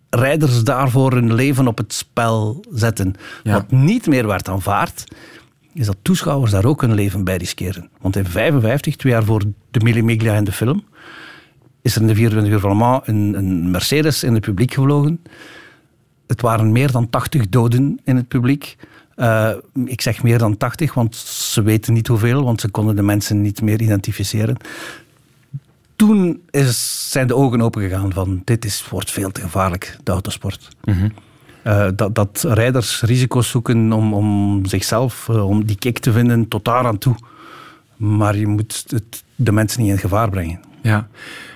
rijders 0.09 0.63
daarvoor 0.63 1.11
hun 1.11 1.33
leven 1.33 1.67
op 1.67 1.77
het 1.77 1.93
spel 1.93 2.63
zetten. 2.71 3.15
Ja. 3.43 3.53
Wat 3.53 3.71
niet 3.71 4.07
meer 4.07 4.27
werd 4.27 4.49
aanvaard, 4.49 5.03
is 5.75 5.85
dat 5.85 5.97
toeschouwers 6.01 6.51
daar 6.51 6.65
ook 6.65 6.81
hun 6.81 6.93
leven 6.93 7.23
bij 7.23 7.37
riskeren. 7.37 7.89
Want 8.01 8.15
in 8.15 8.25
55, 8.25 8.95
twee 8.95 9.13
jaar 9.13 9.23
voor 9.23 9.43
de 9.71 9.79
Mille 9.79 10.01
Miglia 10.01 10.35
in 10.35 10.43
de 10.43 10.51
film, 10.51 10.83
is 11.81 11.95
er 11.95 12.01
in 12.01 12.07
de 12.07 12.15
24 12.15 12.53
uur 12.53 12.59
van 12.59 12.77
Le 12.77 13.01
een, 13.03 13.33
een 13.37 13.71
Mercedes 13.71 14.23
in 14.23 14.33
het 14.33 14.43
publiek 14.43 14.73
gevlogen. 14.73 15.21
Het 16.27 16.41
waren 16.41 16.71
meer 16.71 16.91
dan 16.91 17.09
80 17.09 17.49
doden 17.49 17.99
in 18.03 18.15
het 18.15 18.27
publiek. 18.27 18.75
Eh, 19.15 19.51
ik 19.85 20.01
zeg 20.01 20.23
meer 20.23 20.37
dan 20.37 20.57
80, 20.57 20.93
want 20.93 21.15
ze 21.15 21.61
weten 21.61 21.93
niet 21.93 22.07
hoeveel, 22.07 22.43
want 22.43 22.61
ze 22.61 22.69
konden 22.69 22.95
de 22.95 23.01
mensen 23.01 23.41
niet 23.41 23.61
meer 23.61 23.81
identificeren. 23.81 24.57
Toen 25.95 26.41
is, 26.49 27.11
zijn 27.11 27.27
de 27.27 27.35
ogen 27.35 27.61
opengegaan 27.61 28.13
van 28.13 28.41
dit 28.43 28.65
is, 28.65 28.87
wordt 28.89 29.11
veel 29.11 29.31
te 29.31 29.41
gevaarlijk, 29.41 29.97
de 30.03 30.11
autosport. 30.11 30.69
Eh, 31.65 31.87
dat, 31.95 32.15
dat 32.15 32.45
rijders 32.47 33.01
risico's 33.01 33.49
zoeken 33.49 33.91
om, 33.93 34.13
om 34.13 34.65
zichzelf, 34.65 35.29
eh, 35.29 35.47
om 35.47 35.65
die 35.65 35.75
kick 35.77 35.99
te 35.99 36.11
vinden, 36.11 36.47
tot 36.47 36.65
daar 36.65 36.85
aan 36.85 36.97
toe. 36.97 37.15
Maar 37.95 38.35
je 38.37 38.47
moet 38.47 38.83
het, 38.87 39.23
de 39.35 39.51
mensen 39.51 39.81
niet 39.81 39.91
in 39.91 39.97
gevaar 39.97 40.29
brengen. 40.29 40.59
Ja. 40.81 41.07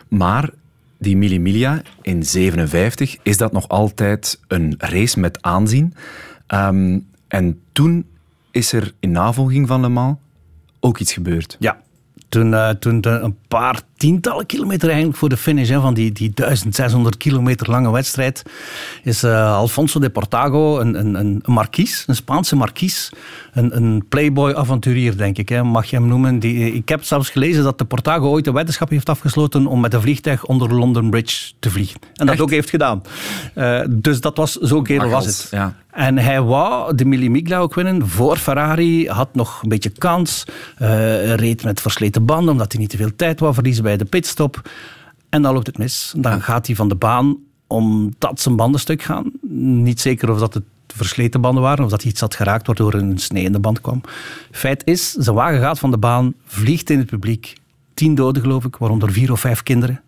Maar 0.07 0.49
die 0.97 1.17
Mille 1.17 1.39
Miglia 1.39 1.81
in 2.01 2.23
57 2.25 3.17
is 3.23 3.37
dat 3.37 3.51
nog 3.51 3.67
altijd 3.67 4.39
een 4.47 4.75
race 4.77 5.19
met 5.19 5.41
aanzien. 5.41 5.93
Ehm, 6.47 6.99
en 7.27 7.59
toen 7.71 8.05
is 8.51 8.73
er 8.73 8.93
in 8.99 9.11
navolging 9.11 9.67
van 9.67 9.81
Le 9.81 9.89
Mans 9.89 10.17
ook 10.79 10.97
iets 10.99 11.13
gebeurd. 11.13 11.55
Ja. 11.59 11.81
Toen, 12.29 12.53
eh, 12.53 12.69
toen 12.69 13.01
de- 13.01 13.09
een 13.09 13.37
paar 13.47 13.81
tientallen 13.99 14.45
kilometer 14.45 14.87
eigenlijk 14.87 15.17
voor 15.17 15.29
de 15.29 15.37
finish 15.37 15.69
hè, 15.69 15.79
van 15.81 15.93
die, 15.93 16.11
die 16.11 16.31
1600 16.33 17.17
kilometer 17.17 17.69
lange 17.69 17.91
wedstrijd, 17.91 18.43
is 19.03 19.23
eh, 19.23 19.55
Alfonso 19.55 19.99
de 19.99 20.09
Portago, 20.09 20.79
een, 20.79 20.99
een, 20.99 21.15
een 21.15 21.41
markies, 21.45 22.03
een 22.07 22.15
Spaanse 22.15 22.55
markies, 22.55 23.09
een, 23.53 23.75
een 23.75 24.05
playboy-avonturier, 24.09 25.17
denk 25.17 25.37
ik, 25.37 25.49
hè, 25.49 25.63
mag 25.63 25.85
je 25.85 25.95
hem 25.95 26.07
noemen. 26.07 26.39
Die, 26.39 26.73
ik 26.73 26.89
heb 26.89 27.03
zelfs 27.03 27.29
gelezen 27.29 27.63
dat 27.63 27.77
de 27.77 27.85
Portago 27.85 28.29
ooit 28.29 28.47
een 28.47 28.53
weddenschap 28.53 28.89
heeft 28.89 29.09
afgesloten 29.09 29.65
om 29.67 29.79
met 29.79 29.93
een 29.93 30.01
vliegtuig 30.01 30.45
onder 30.45 30.73
London 30.73 31.09
Bridge 31.09 31.51
te 31.59 31.69
vliegen. 31.69 31.99
En 32.01 32.25
dat 32.25 32.29
Echt? 32.29 32.39
ook 32.43 32.49
heeft 32.51 32.69
gedaan. 32.69 33.01
Eh, 33.53 33.81
dus 33.89 34.21
dat 34.21 34.37
was, 34.37 34.51
zo'n 34.53 34.83
kerel 34.83 35.09
was 35.09 35.11
Makkels, 35.11 35.41
het. 35.41 35.51
ja. 35.51 35.75
En 35.91 36.17
hij 36.17 36.41
wou 36.41 36.95
de 36.95 37.05
Mille 37.05 37.29
Miglia 37.29 37.57
ook 37.59 37.73
winnen 37.73 38.07
voor 38.07 38.37
Ferrari. 38.37 39.07
Had 39.07 39.35
nog 39.35 39.59
een 39.63 39.69
beetje 39.69 39.89
kans. 39.89 40.43
eh, 40.77 41.33
reed 41.35 41.63
met 41.63 41.81
versleten 41.81 42.25
banden 42.25 42.51
omdat 42.51 42.71
hij 42.71 42.81
niet 42.81 42.89
te 42.89 42.97
veel 42.97 43.15
tijd 43.15 43.39
wou 43.39 43.53
verliezen 43.53 43.83
bij 43.89 43.97
de 43.97 44.05
pitstop. 44.05 44.69
En 45.29 45.41
dan 45.41 45.53
loopt 45.53 45.67
het 45.67 45.77
mis. 45.77 46.13
Dan 46.17 46.41
gaat 46.41 46.67
hij 46.67 46.75
van 46.75 46.89
de 46.89 46.95
baan 46.95 47.37
omdat 47.67 48.39
zijn 48.39 48.55
banden 48.55 48.79
stuk 48.79 49.01
gaan. 49.01 49.31
Niet 49.83 50.01
zeker 50.01 50.31
of 50.31 50.39
dat 50.39 50.53
het 50.53 50.63
versleten 50.87 51.41
banden 51.41 51.63
waren 51.63 51.83
of 51.83 51.89
dat 51.89 52.01
hij 52.01 52.11
iets 52.11 52.21
had 52.21 52.35
geraakt 52.35 52.67
waardoor 52.67 52.93
er 52.93 52.99
een 52.99 53.17
snee 53.17 53.43
in 53.43 53.51
de 53.51 53.59
band 53.59 53.81
kwam. 53.81 54.01
Feit 54.51 54.81
is, 54.85 55.11
zijn 55.11 55.35
wagen 55.35 55.59
gaat 55.59 55.79
van 55.79 55.91
de 55.91 55.97
baan, 55.97 56.33
vliegt 56.45 56.89
in 56.89 56.97
het 56.97 57.07
publiek. 57.07 57.53
Tien 57.93 58.15
doden 58.15 58.41
geloof 58.41 58.65
ik, 58.65 58.75
waaronder 58.75 59.11
vier 59.11 59.31
of 59.31 59.39
vijf 59.39 59.63
kinderen. 59.63 60.01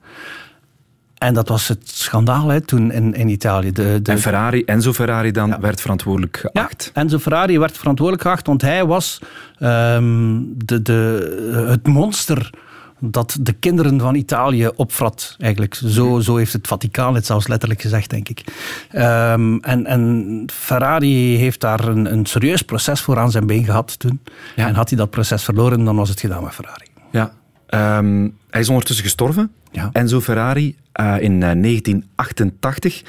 En 1.18 1.34
dat 1.34 1.48
was 1.48 1.68
het 1.68 1.90
schandaal 1.90 2.48
hè, 2.48 2.62
toen 2.62 2.92
in, 2.92 3.14
in 3.14 3.30
Italië. 3.30 3.72
De, 3.72 4.00
de, 4.02 4.12
En 4.12 4.20
Ferrari, 4.20 4.64
Enzo 4.64 4.94
Ferrari 4.94 5.32
dan, 5.32 5.60
werd 5.60 5.82
verantwoordelijk 5.82 6.38
geacht. 6.38 6.92
ja, 6.94 7.02
Enzo 7.02 7.18
Ferrari 7.18 7.60
werd 7.60 7.78
verantwoordelijk 7.78 8.28
geacht, 8.28 8.48
want 8.48 8.62
hij 8.62 8.86
was 8.86 9.20
ehm, 9.60 10.40
de, 10.56 10.82
de, 10.82 11.66
het 11.70 11.88
monster 11.88 12.50
dat 13.02 13.38
de 13.42 13.54
kinderen 13.54 14.00
van 14.00 14.16
Italië 14.16 14.70
opvrat. 14.76 15.36
Eigenlijk. 15.40 15.74
Zo, 15.74 16.20
zo 16.20 16.36
heeft 16.36 16.54
het 16.54 16.68
Vaticaan 16.68 17.16
het 17.16 17.26
zelfs 17.26 17.48
letterlijk 17.48 17.82
gezegd, 17.82 18.10
denk 18.10 18.30
ik. 18.30 18.44
Ehm, 18.92 19.58
en, 19.58 19.86
en 19.86 20.44
Ferrari 20.54 21.36
heeft 21.38 21.60
daar 21.60 21.88
een, 21.88 22.12
een 22.12 22.26
serieus 22.26 22.62
proces 22.62 23.02
voor 23.02 23.18
aan 23.18 23.32
zijn 23.32 23.48
been 23.48 23.66
gehad 23.66 24.00
toen. 24.00 24.22
Ja. 24.56 24.68
En 24.68 24.76
had 24.76 24.90
hij 24.90 24.98
dat 24.98 25.10
proces 25.10 25.44
verloren, 25.44 25.86
dan 25.86 25.96
was 25.96 26.10
het 26.10 26.20
gedaan 26.20 26.44
met 26.44 26.54
Ferrari. 26.54 26.86
Ja. 27.12 27.32
Ehm, 27.72 28.28
hij 28.50 28.62
is 28.62 28.70
ondertussen 28.70 29.06
gestorven, 29.06 29.52
Ja. 29.72 29.90
Enzo 29.92 30.22
Ferrari, 30.22 30.76
eh, 30.92 31.16
in 31.20 31.44
eh, 31.44 31.52
1988. 31.52 33.02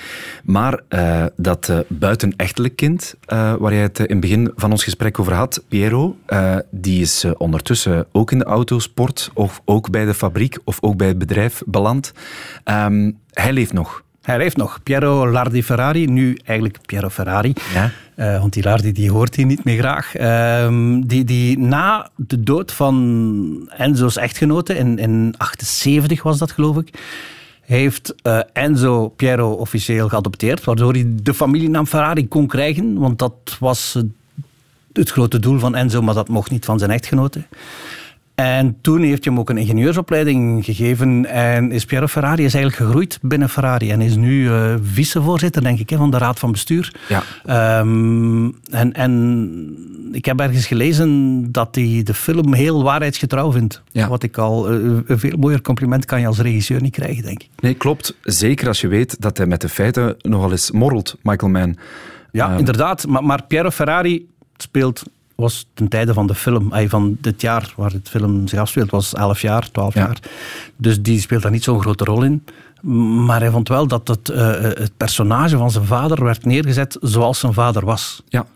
Maar 0.44 0.80
eh, 0.88 1.24
dat 1.36 1.68
eh, 1.68 1.78
buitenechtelijk 1.88 2.76
kind, 2.76 3.14
eh, 3.26 3.54
waar 3.58 3.72
jij 3.72 3.82
het 3.82 3.98
eh, 3.98 4.04
in 4.04 4.10
het 4.12 4.20
begin 4.20 4.52
van 4.56 4.70
ons 4.70 4.84
gesprek 4.84 5.18
over 5.18 5.32
had, 5.32 5.64
Piero, 5.68 6.16
eh, 6.26 6.56
die 6.70 7.00
is 7.00 7.24
eh, 7.24 7.30
ondertussen 7.38 8.06
ook 8.12 8.30
in 8.32 8.38
de 8.38 8.44
autosport, 8.44 9.30
of 9.34 9.60
ook 9.64 9.90
bij 9.90 10.04
de 10.04 10.14
fabriek, 10.14 10.58
of 10.64 10.78
ook 10.80 10.96
bij 10.96 11.08
het 11.08 11.18
bedrijf 11.18 11.62
beland. 11.66 12.12
Ehm, 12.64 13.10
hij 13.30 13.52
leeft 13.52 13.72
nog. 13.72 14.02
Hij 14.22 14.38
leeft 14.38 14.56
nog. 14.56 14.82
Piero 14.82 15.30
Lardi 15.30 15.62
Ferrari, 15.62 16.06
nu 16.06 16.38
eigenlijk 16.44 16.78
Piero 16.86 17.08
Ferrari. 17.08 17.52
Ja. 17.74 17.90
Eh, 18.22 18.38
want 18.38 18.52
die 18.52 18.62
Lardi 18.62 18.92
die 18.92 19.10
hoort 19.10 19.36
hij 19.36 19.44
niet 19.44 19.64
meer 19.64 19.78
graag. 19.78 20.14
Ehm, 20.14 21.00
die, 21.00 21.24
die 21.24 21.58
na 21.58 22.10
de 22.16 22.42
dood 22.42 22.72
van 22.72 23.70
Enzo's 23.76 24.16
echtgenote, 24.16 24.76
in, 24.76 24.98
in 24.98 25.34
78 25.36 26.22
was 26.22 26.38
dat 26.38 26.50
geloof 26.50 26.76
ik, 26.76 26.88
heeft 27.60 28.14
eh, 28.22 28.40
Enzo 28.52 29.08
Piero 29.08 29.52
officieel 29.52 30.08
geadopteerd, 30.08 30.64
waardoor 30.64 30.92
hij 30.92 31.06
de 31.22 31.34
familienaam 31.34 31.86
Ferrari 31.86 32.28
kon 32.28 32.46
krijgen, 32.46 32.98
want 32.98 33.18
dat 33.18 33.56
was 33.60 33.98
het 34.92 35.10
grote 35.10 35.38
doel 35.38 35.58
van 35.58 35.74
Enzo, 35.74 36.02
maar 36.02 36.14
dat 36.14 36.28
mocht 36.28 36.50
niet 36.50 36.64
van 36.64 36.78
zijn 36.78 36.90
echtgenote. 36.90 37.42
En 38.34 38.76
toen 38.80 39.00
heeft 39.02 39.24
hij 39.24 39.32
hem 39.32 39.38
ook 39.42 39.50
een 39.50 39.56
ingenieursopleiding 39.56 40.64
gegeven. 40.64 41.26
En 41.26 41.70
is 41.72 41.84
Piero 41.84 42.06
Ferrari 42.06 42.44
is 42.44 42.54
eigenlijk 42.54 42.84
gegroeid 42.84 43.18
binnen 43.22 43.48
Ferrari. 43.48 43.90
En 43.90 44.00
is 44.00 44.16
nu 44.16 44.42
uh, 44.42 44.74
vicevoorzitter, 44.82 45.62
denk 45.62 45.78
ik, 45.78 45.92
van 45.96 46.10
de 46.10 46.18
Raad 46.18 46.38
van 46.38 46.52
Bestuur. 46.52 46.94
Ja. 47.08 47.22
Ehm, 47.44 48.50
en, 48.70 48.92
en 48.92 49.76
ik 50.12 50.24
heb 50.24 50.40
ergens 50.40 50.66
gelezen 50.66 51.46
dat 51.52 51.74
hij 51.74 52.00
de 52.04 52.14
film 52.14 52.54
heel 52.54 52.82
waarheidsgetrouw 52.82 53.52
vindt. 53.52 53.82
Ja. 53.90 54.08
Wat 54.08 54.22
ik 54.22 54.38
al 54.38 54.72
uh, 54.72 54.98
een 55.06 55.18
veel 55.18 55.36
mooier 55.38 55.60
compliment 55.60 56.04
kan 56.04 56.20
je 56.20 56.26
als 56.26 56.38
regisseur 56.38 56.80
niet 56.80 56.92
krijgen, 56.92 57.22
denk 57.22 57.42
ik. 57.42 57.48
Nee, 57.60 57.74
klopt. 57.74 58.16
Zeker 58.22 58.68
als 58.68 58.80
je 58.80 58.88
weet 58.88 59.20
dat 59.20 59.36
hij 59.36 59.46
met 59.46 59.60
de 59.60 59.68
feiten 59.68 60.14
nogal 60.18 60.50
eens 60.50 60.70
morrelt, 60.70 61.16
Michael 61.22 61.50
Mann. 61.52 61.76
Ja, 62.32 62.48
Ehm, 62.48 62.58
inderdaad. 62.58 63.06
Maar, 63.06 63.24
maar 63.24 63.42
Piero 63.46 63.70
Ferrari 63.70 64.28
speelt, 64.56 65.02
was 65.42 65.66
ten 65.74 65.88
tijde 65.88 66.12
van 66.14 66.26
de 66.26 66.34
film, 66.34 66.72
van 66.88 67.16
dit 67.20 67.40
jaar 67.40 67.72
waar 67.76 67.90
het 67.90 68.08
film 68.08 68.48
zich 68.48 68.58
afspeelt, 68.58 68.90
was 68.90 69.14
11 69.14 69.40
jaar, 69.40 69.70
12 69.70 69.94
Ja. 69.94 70.00
jaar. 70.00 70.18
Dus 70.76 71.02
die 71.02 71.20
speelt 71.20 71.42
daar 71.42 71.50
niet 71.50 71.64
zo'n 71.64 71.80
grote 71.80 72.04
rol 72.04 72.22
in. 72.22 72.44
Maar 73.26 73.40
hij 73.40 73.50
vond 73.50 73.68
wel 73.68 73.86
dat 73.86 74.08
het, 74.08 74.28
eh, 74.28 74.50
het 74.60 74.92
personage 74.96 75.56
van 75.56 75.70
zijn 75.70 75.84
vader 75.84 76.24
werd 76.24 76.44
neergezet 76.44 76.96
zoals 77.00 77.38
zijn 77.38 77.52
vader 77.52 77.84
was. 77.84 78.22
Ja. 78.28 78.46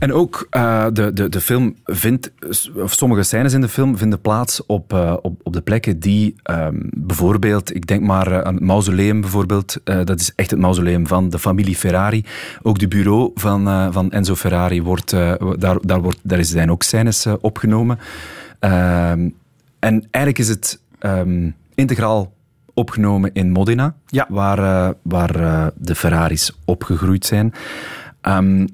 En 0.00 0.12
ook 0.12 0.46
eh, 0.50 0.86
de, 0.92 1.12
de, 1.12 1.28
de 1.28 1.40
film 1.40 1.76
vindt, 1.84 2.32
of 2.74 2.92
sommige 2.92 3.22
scènes 3.22 3.52
in 3.52 3.60
de 3.60 3.68
film 3.68 3.98
vinden 3.98 4.20
plaats 4.20 4.66
op, 4.66 4.92
eh, 4.92 5.16
op, 5.22 5.40
op 5.42 5.52
de 5.52 5.60
plekken 5.60 5.98
die 5.98 6.34
ehm, 6.42 6.76
bijvoorbeeld, 6.82 7.74
ik 7.74 7.86
denk 7.86 8.02
maar 8.02 8.32
eh, 8.32 8.40
aan 8.40 8.54
het 8.54 8.62
mausoleum 8.62 9.20
bijvoorbeeld, 9.20 9.76
dat 9.84 10.20
is 10.20 10.32
echt 10.34 10.50
het 10.50 10.60
mausoleum 10.60 11.06
van 11.06 11.30
de 11.30 11.38
familie 11.38 11.76
Ferrari. 11.76 12.24
Ook 12.62 12.78
de 12.78 12.88
bureau 12.88 13.30
van, 13.34 13.92
van 13.92 14.10
Enzo 14.10 14.34
Ferrari, 14.34 14.82
wordt, 14.82 15.10
daar, 15.58 15.78
daar, 15.80 16.00
wordt, 16.00 16.18
daar 16.22 16.44
zijn 16.44 16.70
ook 16.70 16.82
scènes 16.82 17.26
opgenomen. 17.40 17.98
Ehm, 18.58 19.28
en 19.78 20.06
eigenlijk 20.10 20.38
is 20.38 20.48
het 20.48 20.80
ehm, 20.98 21.50
integraal 21.74 22.32
opgenomen 22.74 23.30
in 23.32 23.50
Modena, 23.50 23.94
Ja. 24.06 24.26
waar, 24.28 24.94
waar 25.02 25.32
de 25.74 25.94
Ferraris 25.94 26.52
opgegroeid 26.64 27.26
zijn. 27.26 27.52
Ehm, 28.20 28.66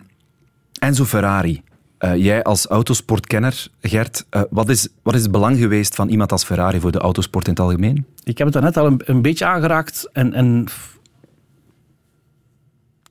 Enzo 0.79 1.05
Ferrari, 1.05 1.63
eh, 1.99 2.17
jij 2.17 2.43
als 2.43 2.67
autosportkenner, 2.67 3.67
Gert, 3.81 4.25
eh, 4.31 4.43
wat, 4.51 4.69
is, 4.69 4.89
wat 5.03 5.15
is 5.15 5.23
het 5.23 5.31
belang 5.31 5.59
geweest 5.59 5.95
van 5.95 6.09
iemand 6.09 6.33
als 6.33 6.45
Ferrari 6.45 6.81
voor 6.81 6.93
de 6.93 6.99
autosport 6.99 7.45
in 7.47 7.51
het 7.53 7.61
algemeen? 7.63 8.07
Ik 8.25 8.39
heb 8.39 8.47
het 8.47 8.53
daarnet 8.57 8.77
al 8.77 8.87
een, 8.87 9.01
een 9.05 9.23
beetje 9.23 9.47
aangeraakt. 9.47 10.09
En, 10.13 10.33
en 10.35 10.67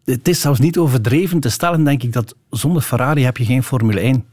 het 0.06 0.28
is 0.28 0.42
zelfs 0.42 0.60
niet 0.60 0.78
overdreven 0.78 1.40
te 1.40 1.50
stellen, 1.50 1.84
denk 1.84 2.04
ik, 2.04 2.14
dat 2.14 2.36
zonder 2.50 2.82
Ferrari 2.82 3.24
heb 3.24 3.38
je 3.38 3.46
geen 3.46 3.64
Formule 3.64 4.00
1. 4.00 4.26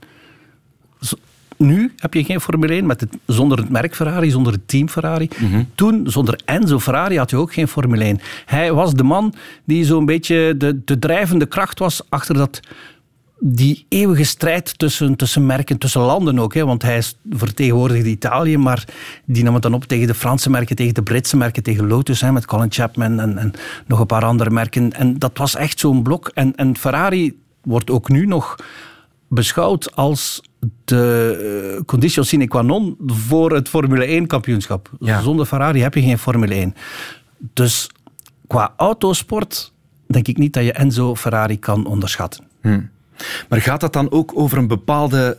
Z- 1.00 1.12
Nu 1.56 1.92
heb 1.96 2.14
je 2.14 2.24
geen 2.24 2.40
Formule 2.40 2.72
1 2.72 2.86
met 2.86 3.00
het, 3.00 3.16
zonder 3.26 3.58
het 3.58 3.68
merk 3.68 3.94
Ferrari, 3.94 4.30
zonder 4.30 4.52
het 4.52 4.68
team 4.68 4.88
Ferrari. 4.88 5.28
Toen, 5.74 6.10
zonder 6.10 6.40
Enzo 6.44 6.78
Ferrari, 6.80 7.18
had 7.18 7.30
je 7.30 7.36
ook 7.36 7.52
geen 7.52 7.68
Formule 7.68 8.04
1. 8.04 8.20
Hij 8.46 8.72
was 8.72 8.94
de 8.94 9.02
man 9.02 9.34
die 9.64 9.84
zo'n 9.84 10.04
beetje 10.04 10.54
de, 10.56 10.84
de 10.84 10.98
drijvende 10.98 11.46
kracht 11.46 11.78
was 11.78 12.02
achter 12.08 12.34
dat 12.34 12.60
die 13.44 13.86
eeuwige 13.88 14.24
strijd 14.24 14.78
tussen, 14.78 15.16
tussen 15.16 15.46
merken, 15.46 15.78
tussen 15.78 16.00
landen 16.00 16.38
ook. 16.38 16.54
Hè, 16.54 16.64
want 16.64 16.82
hij 16.82 16.96
is- 16.96 17.18
vertegenwoordigde 17.30 18.08
Italië, 18.08 18.56
maar 18.58 18.84
die 19.24 19.42
nam 19.44 19.54
het 19.54 19.62
dan 19.62 19.74
op 19.74 19.84
tegen 19.84 20.06
de 20.06 20.14
Franse 20.14 20.50
merken, 20.50 20.76
tegen 20.76 20.94
de 20.94 21.02
Britse 21.02 21.36
merken, 21.36 21.62
tegen 21.62 21.86
Lotus 21.86 22.20
hè, 22.20 22.32
met 22.32 22.46
Colin 22.46 22.72
Chapman 22.72 23.20
en, 23.20 23.38
en 23.38 23.52
nog 23.86 23.98
een 24.00 24.06
paar 24.06 24.24
andere 24.24 24.50
merken. 24.50 24.92
En 24.92 25.18
dat 25.18 25.38
was 25.38 25.54
echt 25.56 25.78
zo'n 25.78 26.02
blok. 26.02 26.30
En, 26.34 26.56
en 26.56 26.76
Ferrari 26.76 27.38
wordt 27.62 27.90
ook 27.90 28.08
nu 28.08 28.26
nog 28.26 28.56
beschouwd 29.28 29.96
als 29.96 30.42
de 30.84 31.74
eh, 31.78 31.84
conditio 31.84 32.22
sine 32.22 32.48
qua 32.48 32.62
non 32.62 32.96
voor 33.06 33.52
het 33.52 33.68
Formule 33.68 34.20
1-kampioenschap. 34.22 34.90
Ja. 35.00 35.20
Zonder 35.20 35.46
Ferrari 35.46 35.80
heb 35.80 35.94
je 35.94 36.02
geen 36.02 36.18
Formule 36.18 36.54
1. 36.54 36.74
Dus 37.52 37.90
qua 38.46 38.74
autosport 38.76 39.72
denk 40.06 40.28
ik 40.28 40.38
niet 40.38 40.52
dat 40.52 40.64
je 40.64 40.72
Enzo 40.72 41.14
Ferrari 41.16 41.58
kan 41.58 41.86
onderschatten. 41.86 42.44
Maar 43.48 43.60
gaat 43.60 43.80
dat 43.80 43.92
dan 43.92 44.10
ook 44.10 44.32
over 44.34 44.58
een 44.58 44.66
bepaalde 44.66 45.36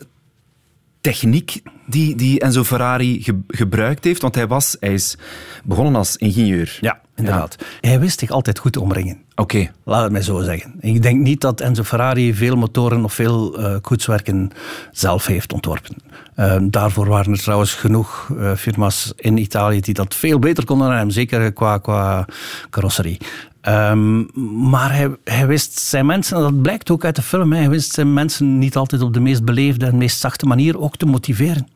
techniek 1.01 1.61
die, 1.85 2.15
die 2.15 2.39
Enzo 2.39 2.63
Ferrari 2.63 3.23
ge- 3.23 3.41
gebruikt 3.47 4.03
heeft? 4.03 4.21
Want 4.21 4.35
hij, 4.35 4.47
was, 4.47 4.77
hij 4.79 4.93
is 4.93 5.17
begonnen 5.63 5.95
als 5.95 6.15
ingenieur. 6.17 6.77
Ja, 6.81 7.01
inderdaad. 7.15 7.55
Hij 7.81 7.99
wist 7.99 8.19
zich 8.19 8.29
altijd 8.29 8.59
goed 8.59 8.73
te 8.73 8.81
omringen. 8.81 9.17
Oké. 9.35 9.71
Laat 9.83 10.03
het 10.03 10.11
mij 10.11 10.21
zo 10.21 10.41
zeggen. 10.41 10.73
Ik 10.79 11.01
denk 11.01 11.19
niet 11.21 11.41
dat 11.41 11.61
Enzo 11.61 11.83
Ferrari 11.83 12.33
veel 12.33 12.55
motoren 12.55 13.03
of 13.03 13.13
veel 13.13 13.59
eh 13.59 13.75
koetswerken 13.81 14.51
zelf 14.91 15.25
heeft 15.25 15.53
ontworpen. 15.53 15.95
Eh, 16.35 16.57
daarvoor 16.61 17.07
waren 17.07 17.31
er 17.31 17.41
trouwens 17.41 17.73
genoeg 17.73 18.29
eh, 18.37 18.55
firma's 18.55 19.13
in 19.15 19.37
Italië 19.37 19.79
die 19.79 19.93
dat 19.93 20.15
veel 20.15 20.39
beter 20.39 20.65
konden 20.65 20.87
dan 20.87 20.97
hem, 20.97 21.09
zeker 21.09 21.53
qua, 21.53 21.77
qua 21.77 22.25
carrosserie. 22.69 23.17
Ehm, 23.63 24.23
maar 24.69 24.95
hij, 24.95 25.15
hij 25.23 25.47
wist 25.47 25.79
zijn 25.79 26.05
mensen, 26.05 26.37
en 26.37 26.43
dat 26.43 26.61
blijkt 26.61 26.89
ook 26.89 27.05
uit 27.05 27.15
de 27.15 27.21
film, 27.21 27.51
hij 27.51 27.69
wist 27.69 27.93
zijn 27.93 28.13
mensen 28.13 28.57
niet 28.57 28.75
altijd 28.75 29.01
op 29.01 29.13
de 29.13 29.19
meest 29.19 29.43
beleefde 29.43 29.85
en 29.85 29.97
meest 29.97 30.19
zachte 30.19 30.45
manier 30.45 30.79
ook 30.79 30.97
te 30.97 31.05
motiveren. 31.05 31.67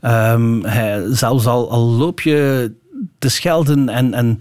Ehm, 0.00 0.62
hij, 0.62 1.06
zelfs 1.10 1.46
al, 1.46 1.70
al 1.70 1.84
loop 1.84 2.20
je 2.20 2.72
te 3.18 3.28
schelden 3.28 3.88
en, 3.88 4.14
en 4.14 4.38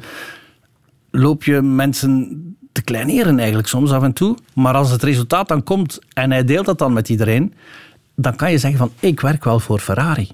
loop 1.12 1.44
je 1.44 1.62
mensen 1.62 2.42
te 2.72 2.82
kleineren 2.82 3.38
eigenlijk 3.38 3.68
soms 3.68 3.92
af 3.92 4.04
en 4.04 4.14
toe. 4.14 4.38
Maar 4.54 4.74
als 4.74 4.90
het 4.90 5.04
resultaat 5.04 5.48
dan 5.48 5.64
komt 5.64 6.00
en 6.14 6.32
hij 6.32 6.44
deelt 6.44 6.66
dat 6.66 6.78
dan 6.78 6.94
met 6.94 7.10
iedereen, 7.10 7.54
dan 8.16 8.36
kan 8.36 8.52
je 8.52 8.58
zeggen 8.58 8.80
van 8.80 8.92
ik 9.00 9.20
werk 9.20 9.44
wel 9.44 9.60
voor 9.60 9.80
Ferrari. 9.80 10.30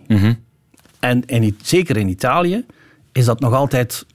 En, 1.00 1.26
en 1.26 1.58
zeker 1.62 1.98
in 1.98 2.10
Italië 2.10 2.66
is 3.12 3.26
dat 3.26 3.40
nog 3.40 3.54
altijd, 3.54 4.06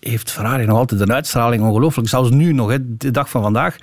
heeft 0.00 0.30
Ferrari 0.30 0.66
nog 0.66 0.78
altijd 0.78 1.00
een 1.00 1.12
uitstraling 1.12 1.62
ongelooflijk. 1.62 2.08
Zelfs 2.08 2.30
nu 2.30 2.52
nog, 2.52 2.70
hè, 2.70 2.96
de 2.96 3.10
dag 3.10 3.30
van 3.30 3.42
vandaag. 3.42 3.76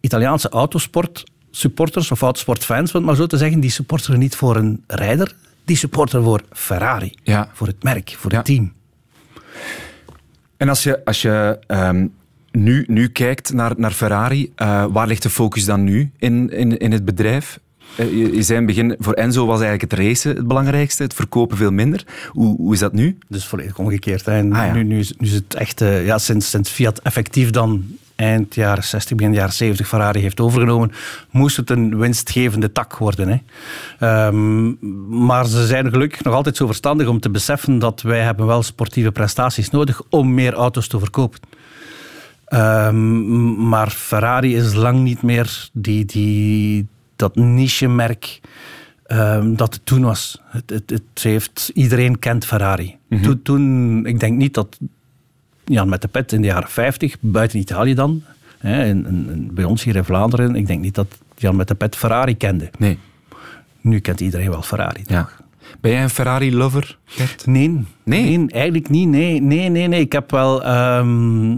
Italiaanse 0.00 0.48
autosport 0.48 1.24
supporters 1.50 2.10
of 2.10 2.22
autosportfans, 2.22 2.90
om 2.92 2.96
het 2.96 3.06
maar 3.08 3.16
zo 3.16 3.26
te 3.26 3.36
zeggen, 3.36 3.60
die 3.60 3.70
supporteren 3.70 4.18
niet 4.18 4.36
voor 4.36 4.56
een 4.56 4.84
rijder, 4.86 5.34
die 5.64 5.76
supporteren 5.76 6.24
voor 6.24 6.42
Ferrari. 6.52 7.12
Ja. 7.22 7.48
Voor 7.52 7.66
het 7.66 7.82
merk, 7.82 8.14
voor 8.18 8.30
Ja. 8.30 8.36
het 8.36 8.46
team. 8.46 8.72
En 10.56 10.68
als 10.68 10.82
je, 10.82 11.04
als 11.04 11.22
je 11.22 11.58
ehm, 11.66 12.06
nu, 12.50 12.84
nu 12.88 13.08
kijkt 13.08 13.52
naar, 13.52 13.72
naar 13.76 13.90
Ferrari, 13.90 14.52
eh, 14.54 14.84
waar 14.90 15.06
ligt 15.06 15.22
de 15.22 15.30
focus 15.30 15.64
dan 15.64 15.84
nu 15.84 16.10
in, 16.18 16.50
in, 16.50 16.78
in 16.78 16.92
het 16.92 17.04
bedrijf? 17.04 17.58
Eh, 17.96 18.34
je, 18.34 18.42
zei 18.42 18.60
in 18.60 18.66
het 18.66 18.76
begin, 18.76 18.96
voor 18.98 19.12
Enzo 19.12 19.46
was 19.46 19.60
eigenlijk 19.60 19.90
het 19.90 20.00
racen 20.00 20.36
het 20.36 20.46
belangrijkste, 20.46 21.02
het 21.02 21.14
verkopen 21.14 21.56
veel 21.56 21.70
minder. 21.70 22.04
Hoe, 22.28 22.56
hoe 22.56 22.72
is 22.72 22.78
dat 22.78 22.92
nu? 22.92 23.18
Dus 23.28 23.46
volledig 23.46 23.78
omgekeerd. 23.78 24.26
En 24.26 24.52
Ah, 24.52 24.66
ja. 24.66 24.72
nu, 24.72 24.84
nu, 24.84 24.98
is, 24.98 25.14
nu 25.18 25.26
is 25.26 25.32
het 25.32 25.54
echt, 25.54 25.80
eh, 25.80 26.06
ja, 26.06 26.18
sinds, 26.18 26.50
sinds 26.50 26.70
Fiat 26.70 26.98
effectief 26.98 27.50
dan 27.50 27.84
eind 28.16 28.54
jaren 28.54 28.84
60, 28.84 29.16
begin 29.16 29.34
jaren 29.34 29.52
70 29.52 29.88
Ferrari 29.88 30.20
heeft 30.20 30.40
overgenomen, 30.40 30.92
moest 31.30 31.56
het 31.56 31.70
een 31.70 31.98
winstgevende 31.98 32.72
tak 32.72 32.96
worden. 32.96 33.28
Hè. 33.28 33.38
Ehm, 33.98 35.26
maar 35.26 35.46
ze 35.46 35.66
zijn 35.66 35.90
gelukkig 35.90 36.22
nog 36.22 36.34
altijd 36.34 36.56
zo 36.56 36.66
verstandig 36.66 37.06
om 37.06 37.20
te 37.20 37.30
beseffen 37.30 37.78
dat 37.78 38.02
wij 38.02 38.20
hebben 38.20 38.46
wel 38.46 38.62
sportieve 38.62 39.12
prestaties 39.12 39.70
nodig 39.70 40.02
om 40.08 40.34
meer 40.34 40.54
auto's 40.54 40.88
te 40.88 40.98
verkopen. 40.98 41.40
Ehm, 42.44 43.68
maar 43.68 43.90
Ferrari 43.90 44.56
is 44.56 44.74
lang 44.74 45.02
niet 45.02 45.22
meer 45.22 45.68
die, 45.72 46.04
die, 46.04 46.88
dat 47.16 47.36
niche-merk 47.36 48.40
ehm, 49.06 49.54
dat 49.54 49.74
het 49.74 49.86
toen 49.86 50.02
was. 50.02 50.40
Het, 50.44 50.70
het, 50.70 50.90
het 50.90 51.22
heeft, 51.22 51.70
iedereen 51.74 52.18
kent 52.18 52.46
Ferrari. 52.46 52.96
toen, 53.22 53.42
toen, 53.42 54.06
ik 54.06 54.20
denk 54.20 54.36
niet 54.36 54.54
dat 54.54 54.78
Jan 55.64 55.88
met 55.88 56.02
de 56.02 56.08
pet 56.08 56.32
in 56.32 56.40
de 56.40 56.46
jaren 56.46 56.68
50, 56.68 57.16
buiten 57.20 57.58
Italië 57.58 57.94
dan, 57.94 58.22
hè, 58.58 58.84
in, 58.84 59.50
bij 59.52 59.64
ons 59.64 59.84
hier 59.84 59.96
in 59.96 60.04
Vlaanderen, 60.04 60.56
ik 60.56 60.66
denk 60.66 60.80
niet 60.80 60.94
dat 60.94 61.18
Jan 61.36 61.56
met 61.56 61.68
de 61.68 61.74
pet 61.74 61.96
Ferrari 61.96 62.36
kende. 62.36 62.70
Nee. 62.78 62.98
Nu 63.80 63.98
kent 63.98 64.20
iedereen 64.20 64.50
wel 64.50 64.62
Ferrari. 64.62 65.02
Ja. 65.06 65.20
toch? 65.20 65.42
Ben 65.80 65.90
jij 65.92 66.02
een 66.02 66.10
Ferrari-lover? 66.10 66.98
Nee, 67.46 67.84
Nee? 68.04 68.46
eigenlijk 68.48 68.88
niet. 68.88 69.08
Nee, 69.08 69.40
nee, 69.42 69.68
nee, 69.68 69.88
nee. 69.88 70.00
Ik 70.00 70.12
heb 70.12 70.30
wel. 70.30 70.64
ehm, 70.64 71.56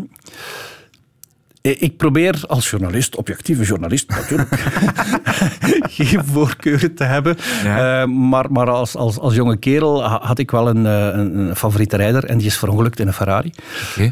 ik 1.70 1.80
ik 1.80 1.96
probeer 1.96 2.44
als 2.46 2.70
journalist, 2.70 3.16
objectieve 3.16 3.64
journalist 3.64 4.08
natuurlijk, 4.10 4.48
geen 5.96 6.24
voorkeuren 6.24 6.94
te 6.94 7.04
hebben. 7.04 7.36
Ja. 7.64 8.00
Eh, 8.00 8.08
maar 8.08 8.52
maar 8.52 8.70
als, 8.70 8.96
als, 8.96 9.18
als 9.18 9.34
jonge 9.34 9.56
kerel 9.56 10.04
ha- 10.04 10.20
had 10.22 10.38
ik 10.38 10.50
wel 10.50 10.68
een, 10.68 10.86
eh, 10.86 11.06
een, 11.12 11.38
een 11.38 11.56
favoriete 11.56 11.96
rijder 11.96 12.24
en 12.24 12.38
die 12.38 12.46
is 12.46 12.58
verongelukt 12.58 13.00
in 13.00 13.06
een 13.06 13.12
Ferrari. 13.12 13.50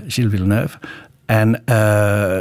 Gilles 0.07 0.31
Villeneuve. 0.31 0.79
En 1.27 1.65
eh, 1.65 2.39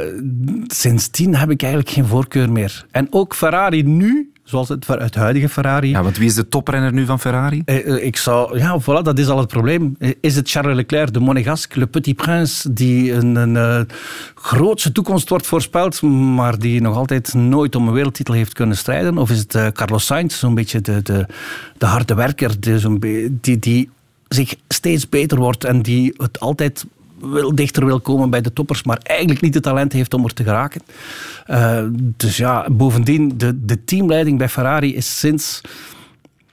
sindsdien 0.66 1.34
heb 1.36 1.50
ik 1.50 1.62
eigenlijk 1.62 1.92
geen 1.92 2.06
voorkeur 2.06 2.52
meer. 2.52 2.86
En 2.90 3.06
ook 3.10 3.34
Ferrari 3.34 3.82
nu, 3.82 4.32
zoals 4.54 4.68
het, 4.68 4.86
het 4.86 5.14
huidige 5.14 5.48
Ferrari. 5.48 5.90
Ja, 5.90 6.02
want 6.02 6.16
wie 6.16 6.26
is 6.26 6.34
de 6.34 6.48
toprenner 6.48 6.92
nu 6.92 7.04
van 7.04 7.20
Ferrari? 7.20 7.62
Eh, 7.64 7.94
eh, 7.94 8.04
Ik 8.04 8.16
zou, 8.16 8.58
ja, 8.58 8.80
voilà, 8.80 9.02
dat 9.02 9.18
is 9.18 9.28
al 9.28 9.38
het 9.38 9.48
probleem. 9.48 9.96
Eh, 9.98 10.10
Is 10.20 10.36
het 10.36 10.50
Charles 10.50 10.76
Leclerc, 10.76 11.12
de 11.12 11.20
Monégasque, 11.20 11.78
Le 11.78 11.86
Petit 11.86 12.16
Prince, 12.16 12.72
die 12.72 13.12
een, 13.12 13.36
een 13.36 13.56
eh, 13.56 13.80
grootse 14.34 14.92
toekomst 14.92 15.28
wordt 15.28 15.46
voorspeld, 15.46 16.02
maar 16.02 16.58
die 16.58 16.80
nog 16.80 16.96
altijd 16.96 17.34
nooit 17.34 17.74
om 17.74 17.88
een 17.88 17.94
wereldtitel 17.94 18.34
heeft 18.34 18.52
kunnen 18.52 18.76
strijden? 18.76 19.18
Of 19.18 19.30
is 19.30 19.38
het 19.38 19.72
Carlos 19.72 20.06
Sainz, 20.06 20.38
zo'n 20.38 20.54
beetje 20.54 20.80
de, 20.80 21.02
de, 21.02 21.26
de 21.78 21.86
harde 21.86 22.14
werker, 22.14 22.60
die, 22.60 23.38
die, 23.40 23.58
die 23.58 23.90
zich 24.28 24.54
steeds 24.68 25.08
beter 25.08 25.38
wordt 25.38 25.64
en 25.64 25.82
die 25.82 26.14
het 26.16 26.40
altijd 26.40 26.84
wil 27.30 27.54
dichter 27.54 27.84
wil 27.84 28.00
komen 28.00 28.30
bij 28.30 28.40
de 28.40 28.52
toppers, 28.52 28.82
maar 28.82 28.98
eigenlijk 29.02 29.40
niet 29.40 29.54
het 29.54 29.62
talent 29.62 29.92
heeft 29.92 30.14
om 30.14 30.24
er 30.24 30.34
te 30.34 30.42
geraken. 30.42 30.80
Eh, 31.46 31.84
dus 32.16 32.36
ja, 32.36 32.70
bovendien, 32.70 33.38
de, 33.38 33.64
de 33.64 33.84
teamleiding 33.84 34.38
bij 34.38 34.48
Ferrari 34.48 34.94
is 34.94 35.18
sinds 35.18 35.60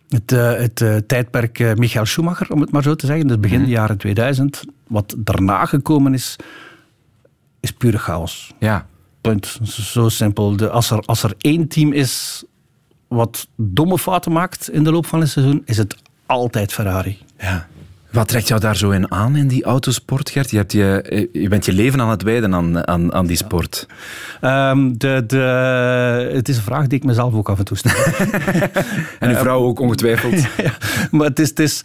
het, 0.10 0.32
eh, 0.32 0.54
het 0.54 0.82
eh, 0.82 0.96
tijdperk 0.96 1.78
Michael 1.78 2.06
Schumacher, 2.06 2.52
om 2.52 2.62
het 2.62 2.72
maar 2.72 2.84
zo 2.84 2.96
te 2.96 3.06
zeggen, 3.06 3.28
dus 3.28 3.40
begin 3.40 3.64
de 3.64 3.70
jaren 3.70 3.98
2000. 3.98 4.64
Wat 4.88 5.16
daarna 5.18 5.66
gekomen 5.66 6.14
is, 6.14 6.36
is 7.60 7.72
pure 7.72 7.98
chaos. 7.98 8.54
Ja. 8.60 8.86
Punt. 9.22 9.60
Zo 9.64 10.10
simpel. 10.10 10.56
De, 10.56 10.70
als, 10.70 10.92
er, 10.92 11.00
als 11.00 11.24
er 11.24 11.34
één 11.38 11.68
team 11.68 11.92
is 11.92 12.44
wat 13.08 13.48
domme 13.56 13.98
fouten 13.98 14.32
maakt 14.32 14.70
in 14.70 14.84
de 14.84 14.92
loop 14.92 15.06
van 15.06 15.22
een 15.22 15.28
seizoen, 15.28 15.62
is 15.66 15.78
het 15.78 15.96
altijd 16.26 16.74
Ferrari. 16.74 17.18
ja. 17.40 17.68
Wat 18.12 18.28
trekt 18.28 18.48
jou 18.48 18.60
daar 18.60 18.76
zo 18.76 18.90
in 18.90 19.12
aan, 19.12 19.36
in 19.36 19.48
die 19.48 19.64
autosport, 19.64 20.30
Gert? 20.30 20.52
Je, 20.52 20.58
hebt 20.58 20.72
je, 20.72 21.30
je 21.34 21.48
bent 21.48 21.66
je 21.66 21.74
leven 21.74 22.02
aan 22.02 22.10
het 22.10 22.22
wijden 22.22 22.54
aan, 22.54 22.88
aan, 22.88 23.14
aan 23.14 23.26
die 23.26 23.38
sport. 23.38 23.88
Ehm, 24.42 24.94
de, 24.98 25.24
de, 25.28 25.38
het 26.34 26.50
is 26.50 26.58
een 26.58 26.64
vraag 26.64 26.88
die 26.88 26.98
ik 26.98 27.06
mezelf 27.06 27.34
ook 27.34 27.50
af 27.50 27.60
en 27.60 27.66
toe 27.66 27.78
stel. 27.78 27.92
En 29.20 29.30
uw 29.30 29.36
vrouw 29.36 29.64
ook 29.64 29.80
ongetwijfeld. 29.80 30.42
ja, 30.66 30.78
maar 31.12 31.28
het 31.28 31.40
is, 31.40 31.50
het 31.50 31.60
is. 31.60 31.84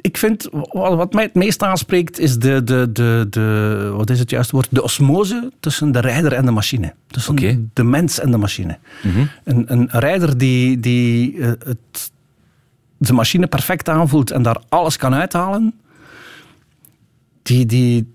Ik 0.00 0.16
vind, 0.16 0.48
wat, 0.72 1.12
mij 1.12 1.22
het 1.22 1.34
meest 1.34 1.62
aanspreekt, 1.62 2.18
is 2.18 2.38
de, 2.38 2.64
de, 2.64 2.92
de, 2.92 3.26
de. 3.30 3.90
Wat 3.96 4.10
is 4.10 4.18
het 4.18 4.30
juiste 4.30 4.52
woord? 4.52 4.68
De 4.70 4.82
osmose 4.82 5.52
tussen 5.60 5.92
de 5.92 6.00
rijder 6.00 6.32
en 6.32 6.44
de 6.44 6.50
machine. 6.50 6.94
Tussen 7.06 7.70
de 7.72 7.84
mens 7.84 8.20
en 8.20 8.30
de 8.30 8.36
machine. 8.36 8.78
een, 9.44 9.64
een 9.72 9.88
rijder 9.90 10.38
die, 10.38 10.80
die 10.80 11.38
eh, 11.40 11.46
het, 11.46 12.12
de 13.06 13.12
machine 13.12 13.46
perfect 13.46 13.88
aanvoelt 13.88 14.30
en 14.30 14.42
daar 14.42 14.60
alles 14.68 14.96
kan 14.96 15.14
uithalen, 15.14 15.74
die, 17.42 17.66
die, 17.66 18.14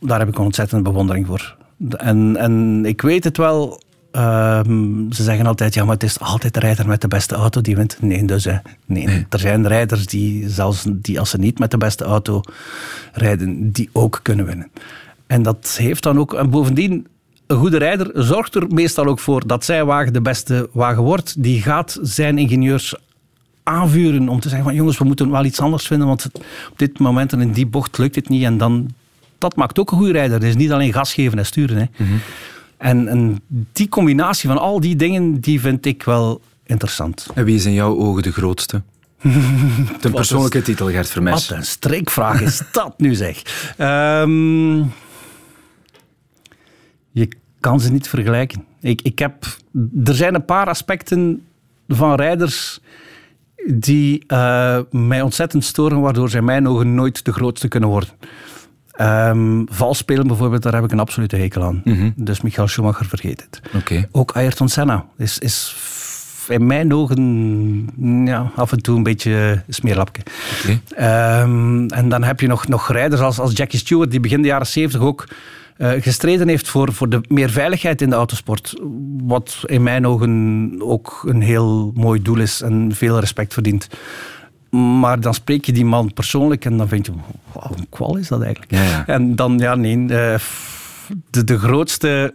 daar 0.00 0.18
heb 0.18 0.28
ik 0.28 0.38
een 0.38 0.44
ontzettende 0.44 0.82
bewondering 0.90 1.26
voor. 1.26 1.56
En, 1.96 2.36
en 2.36 2.84
ik 2.84 3.02
weet 3.02 3.24
het 3.24 3.36
wel. 3.36 3.80
ehm, 4.10 5.10
ze 5.10 5.22
zeggen 5.22 5.46
altijd, 5.46 5.74
ja, 5.74 5.84
maar 5.84 5.94
het 5.94 6.02
is 6.02 6.20
altijd 6.20 6.54
de 6.54 6.60
rijder 6.60 6.86
met 6.86 7.00
de 7.00 7.08
beste 7.08 7.34
auto 7.34 7.60
die 7.60 7.76
wint. 7.76 7.96
Nee, 8.00 8.24
dus 8.24 8.44
hè. 8.44 8.56
Nee, 8.86 9.26
er 9.30 9.38
zijn 9.38 9.66
rijders 9.66 10.06
die, 10.06 10.48
zelfs 10.48 10.84
die 10.88 11.18
als 11.18 11.30
ze 11.30 11.38
niet 11.38 11.58
met 11.58 11.70
de 11.70 11.78
beste 11.78 12.04
auto 12.04 12.40
rijden, 13.12 13.70
die 13.70 13.88
ook 13.92 14.20
kunnen 14.22 14.46
winnen. 14.46 14.70
En 15.26 15.42
dat 15.42 15.76
heeft 15.78 16.02
dan 16.02 16.18
ook, 16.18 16.34
en 16.34 16.50
bovendien, 16.50 17.06
een 17.46 17.56
goede 17.56 17.78
rijder 17.78 18.10
zorgt 18.14 18.54
er 18.54 18.66
meestal 18.68 19.06
ook 19.06 19.18
voor 19.18 19.46
dat 19.46 19.64
zijn 19.64 19.86
wagen 19.86 20.12
de 20.12 20.20
beste 20.20 20.68
wagen 20.72 21.02
wordt. 21.02 21.42
Die 21.42 21.62
gaat 21.62 21.98
zijn 22.02 22.38
ingenieurs 22.38 22.94
aanvuren 23.66 24.28
om 24.28 24.40
te 24.40 24.48
zeggen 24.48 24.66
van 24.66 24.76
jongens, 24.76 24.98
we 24.98 25.04
moeten 25.04 25.30
wel 25.30 25.44
iets 25.44 25.60
anders 25.60 25.86
vinden, 25.86 26.06
want 26.06 26.26
op 26.70 26.78
dit 26.78 26.98
moment 26.98 27.32
en 27.32 27.40
in 27.40 27.52
die 27.52 27.66
bocht 27.66 27.98
lukt 27.98 28.14
het 28.14 28.28
niet. 28.28 28.44
En 28.44 28.58
dan, 28.58 28.90
dat 29.38 29.56
maakt 29.56 29.78
ook 29.78 29.90
een 29.90 29.98
goede 29.98 30.12
rijder. 30.12 30.38
Het 30.38 30.48
is 30.48 30.56
niet 30.56 30.72
alleen 30.72 30.92
gas 30.92 31.14
geven 31.14 31.38
en 31.38 31.46
sturen. 31.46 31.76
Hè. 31.76 32.04
En, 32.76 33.08
en 33.08 33.40
die 33.72 33.88
combinatie 33.88 34.48
van 34.48 34.58
al 34.58 34.80
die 34.80 34.96
dingen, 34.96 35.40
die 35.40 35.60
vind 35.60 35.86
ik 35.86 36.02
wel 36.02 36.40
interessant. 36.66 37.26
En 37.34 37.44
wie 37.44 37.54
is 37.54 37.64
in 37.64 37.72
jouw 37.72 37.96
ogen 37.96 38.22
de 38.22 38.32
grootste? 38.32 38.82
De 40.00 40.10
persoonlijke 40.10 40.62
titel, 40.62 40.90
Gert 40.90 41.08
Vermes. 41.08 41.48
Wat 41.48 41.58
een 41.58 41.64
streekvraag 41.64 42.40
is 42.40 42.62
dat 42.72 42.94
nu 42.98 43.14
zeg. 43.14 43.42
Ehm, 43.76 44.76
je 47.10 47.28
kan 47.60 47.80
ze 47.80 47.92
niet 47.92 48.08
vergelijken. 48.08 48.64
Ik, 48.80 49.02
ik 49.02 49.18
heb, 49.18 49.44
er 50.04 50.14
zijn 50.14 50.34
een 50.34 50.44
paar 50.44 50.66
aspecten 50.66 51.42
van 51.88 52.14
rijders 52.14 52.80
die 53.74 54.24
eh, 54.26 54.78
mij 54.90 55.20
ontzettend 55.20 55.64
storen, 55.64 56.00
waardoor 56.00 56.28
zij 56.28 56.38
in 56.38 56.44
mijn 56.44 56.68
ogen 56.68 56.94
nooit 56.94 57.24
de 57.24 57.32
grootste 57.32 57.68
kunnen 57.68 57.88
worden. 57.88 58.10
Ehm 58.90 59.64
vals 59.66 59.98
spelen 59.98 60.26
bijvoorbeeld, 60.26 60.62
daar 60.62 60.74
heb 60.74 60.84
ik 60.84 60.92
een 60.92 61.00
absolute 61.00 61.36
hekel 61.36 61.62
aan. 61.62 61.82
Dus 62.16 62.40
Michael 62.40 62.68
Schumacher 62.68 63.06
vergeet 63.06 63.46
het. 63.50 63.60
Ook 64.10 64.32
Ayrton 64.32 64.68
Senna 64.68 65.04
is, 65.16 65.38
is 65.38 65.76
in 66.48 66.66
mijn 66.66 66.94
ogen 66.94 68.24
ja, 68.26 68.50
af 68.54 68.72
en 68.72 68.82
toe 68.82 68.96
een 68.96 69.02
beetje 69.02 69.62
smeerlapje. 69.68 70.22
Ehm, 70.96 71.86
en 71.86 72.08
dan 72.08 72.22
heb 72.22 72.40
je 72.40 72.46
nog, 72.46 72.68
nog 72.68 72.92
rijders 72.92 73.20
als, 73.20 73.38
als 73.38 73.56
Jackie 73.56 73.78
Stewart, 73.78 74.10
die 74.10 74.20
begin 74.20 74.42
de 74.42 74.48
jaren 74.48 74.66
70 74.66 75.00
ook 75.00 75.28
gestreden 75.78 76.48
heeft 76.48 76.68
voor, 76.68 76.92
voor 76.92 77.08
de 77.08 77.20
meer 77.28 77.50
veiligheid 77.50 78.02
in 78.02 78.10
de 78.10 78.16
autosport. 78.16 78.74
Wat 79.22 79.62
in 79.66 79.82
mijn 79.82 80.06
ogen 80.06 80.76
ook 80.78 81.22
een 81.26 81.42
heel 81.42 81.92
mooi 81.94 82.22
doel 82.22 82.38
is 82.38 82.60
en 82.60 82.94
veel 82.94 83.20
respect 83.20 83.52
verdient. 83.52 83.88
Maar 84.70 85.20
dan 85.20 85.34
spreek 85.34 85.64
je 85.64 85.72
die 85.72 85.84
man 85.84 86.12
persoonlijk 86.12 86.64
en 86.64 86.76
dan 86.76 86.88
vind 86.88 87.06
je, 87.06 87.12
wauw, 87.52 87.76
een 87.76 87.88
kwal 87.88 88.16
is 88.16 88.28
dat 88.28 88.42
eigenlijk. 88.42 88.72
Ja, 88.72 88.82
ja. 88.82 89.06
En 89.06 89.36
dan, 89.36 89.58
ja, 89.58 89.74
nee, 89.74 89.96
eh, 90.08 90.40
de, 91.30 91.44
de 91.44 91.58
grootste 91.58 92.34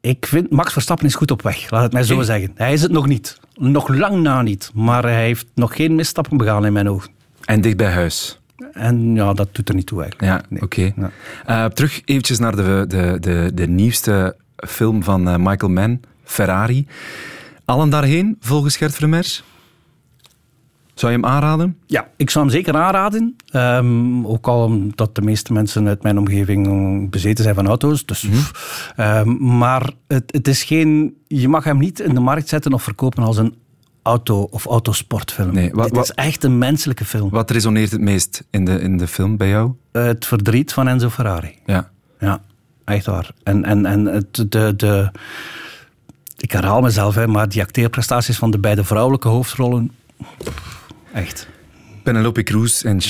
ik 0.00 0.26
vind 0.26 0.50
Max 0.50 0.72
Verstappen 0.72 1.06
is 1.06 1.14
goed 1.14 1.30
op 1.30 1.42
weg, 1.42 1.70
laat 1.70 1.82
het 1.82 1.92
mij 1.92 2.02
zo 2.02 2.22
zeggen. 2.22 2.50
Hij 2.54 2.72
is 2.72 2.82
het 2.82 2.92
nog 2.92 3.06
niet. 3.06 3.38
Nog 3.54 3.88
lang 3.88 4.22
na 4.22 4.42
niet. 4.42 4.70
Maar 4.74 5.02
hij 5.02 5.24
heeft 5.24 5.46
nog 5.54 5.76
geen 5.76 5.94
misstappen 5.94 6.36
begaan 6.36 6.66
in 6.66 6.72
mijn 6.72 6.88
ogen. 6.88 7.10
En 7.44 7.60
dicht 7.60 7.76
bij 7.76 7.90
huis. 7.90 8.39
En 8.72 9.14
ja, 9.14 9.32
dat 9.32 9.48
doet 9.52 9.68
er 9.68 9.74
niet 9.74 9.86
toe 9.86 10.02
eigenlijk. 10.02 10.32
Ja, 10.32 10.42
Nee. 10.48 10.62
oké. 10.62 10.92
Ja. 10.96 11.10
Eh, 11.46 11.64
terug 11.70 12.02
eventjes 12.04 12.38
naar 12.38 12.56
de, 12.56 12.84
de, 12.88 13.16
de, 13.20 13.50
de 13.54 13.66
nieuwste 13.68 14.36
film 14.56 15.02
van 15.02 15.28
eh, 15.28 15.34
Michael 15.38 15.72
Mann, 15.72 16.00
Ferrari. 16.24 16.86
Allen 17.64 17.90
daarheen, 17.90 18.36
volgens 18.40 18.76
Gert 18.76 18.94
Vermeers? 18.94 19.42
Zou 20.94 21.12
je 21.12 21.18
hem 21.18 21.26
aanraden? 21.28 21.76
Ja, 21.86 22.08
ik 22.16 22.30
zou 22.30 22.44
hem 22.44 22.54
zeker 22.54 22.74
aanraden. 22.76 23.36
Ehm, 23.46 24.26
ook 24.26 24.46
al 24.48 24.64
omdat 24.64 25.14
de 25.14 25.22
meeste 25.22 25.52
mensen 25.52 25.88
uit 25.88 26.02
mijn 26.02 26.18
omgeving 26.18 27.10
bezeten 27.10 27.44
zijn 27.44 27.54
van 27.54 27.66
auto's. 27.66 28.06
Dus, 28.06 28.28
Ehm, 28.96 29.56
maar 29.56 29.90
het, 30.06 30.22
het 30.32 30.48
is 30.48 30.62
geen... 30.62 31.16
Je 31.26 31.48
mag 31.48 31.64
hem 31.64 31.78
niet 31.78 32.00
in 32.00 32.14
de 32.14 32.20
markt 32.20 32.48
zetten 32.48 32.72
of 32.72 32.82
verkopen 32.82 33.22
als 33.22 33.36
een 33.36 33.54
auto- 34.02 34.42
of 34.50 34.66
autosportfilm. 34.66 35.52
Nee, 35.54 35.70
wa- 35.72 35.84
Dit 35.84 35.96
is 36.02 36.10
echt 36.10 36.44
een 36.44 36.58
menselijke 36.58 37.04
film. 37.04 37.30
Wat 37.30 37.50
resoneert 37.50 37.90
het 37.90 38.00
meest 38.00 38.44
in 38.50 38.64
de, 38.64 38.80
in 38.80 38.96
de 38.96 39.06
film 39.06 39.36
bij 39.36 39.48
jou? 39.48 39.72
Het 39.92 40.26
verdriet 40.26 40.72
van 40.72 40.88
Enzo 40.88 41.08
Ferrari. 41.10 41.54
Ja. 41.66 41.90
Ja, 42.18 42.40
echt 42.84 43.06
waar. 43.06 43.30
En, 43.42 43.64
en, 43.64 43.86
en 43.86 44.04
het, 44.04 44.34
de, 44.48 44.74
de, 44.76 45.10
ik 46.36 46.52
herhaal 46.52 46.80
mezelf, 46.80 47.14
hè, 47.14 47.26
maar 47.26 47.48
die 47.48 47.62
acteerprestaties 47.62 48.36
van 48.38 48.50
de 48.50 48.58
beide 48.58 48.84
vrouwelijke 48.84 49.28
hoofdrollen, 49.28 49.90
echt. 51.12 51.48
Penelope 52.02 52.42
Cruz 52.42 52.84
en 52.84 53.00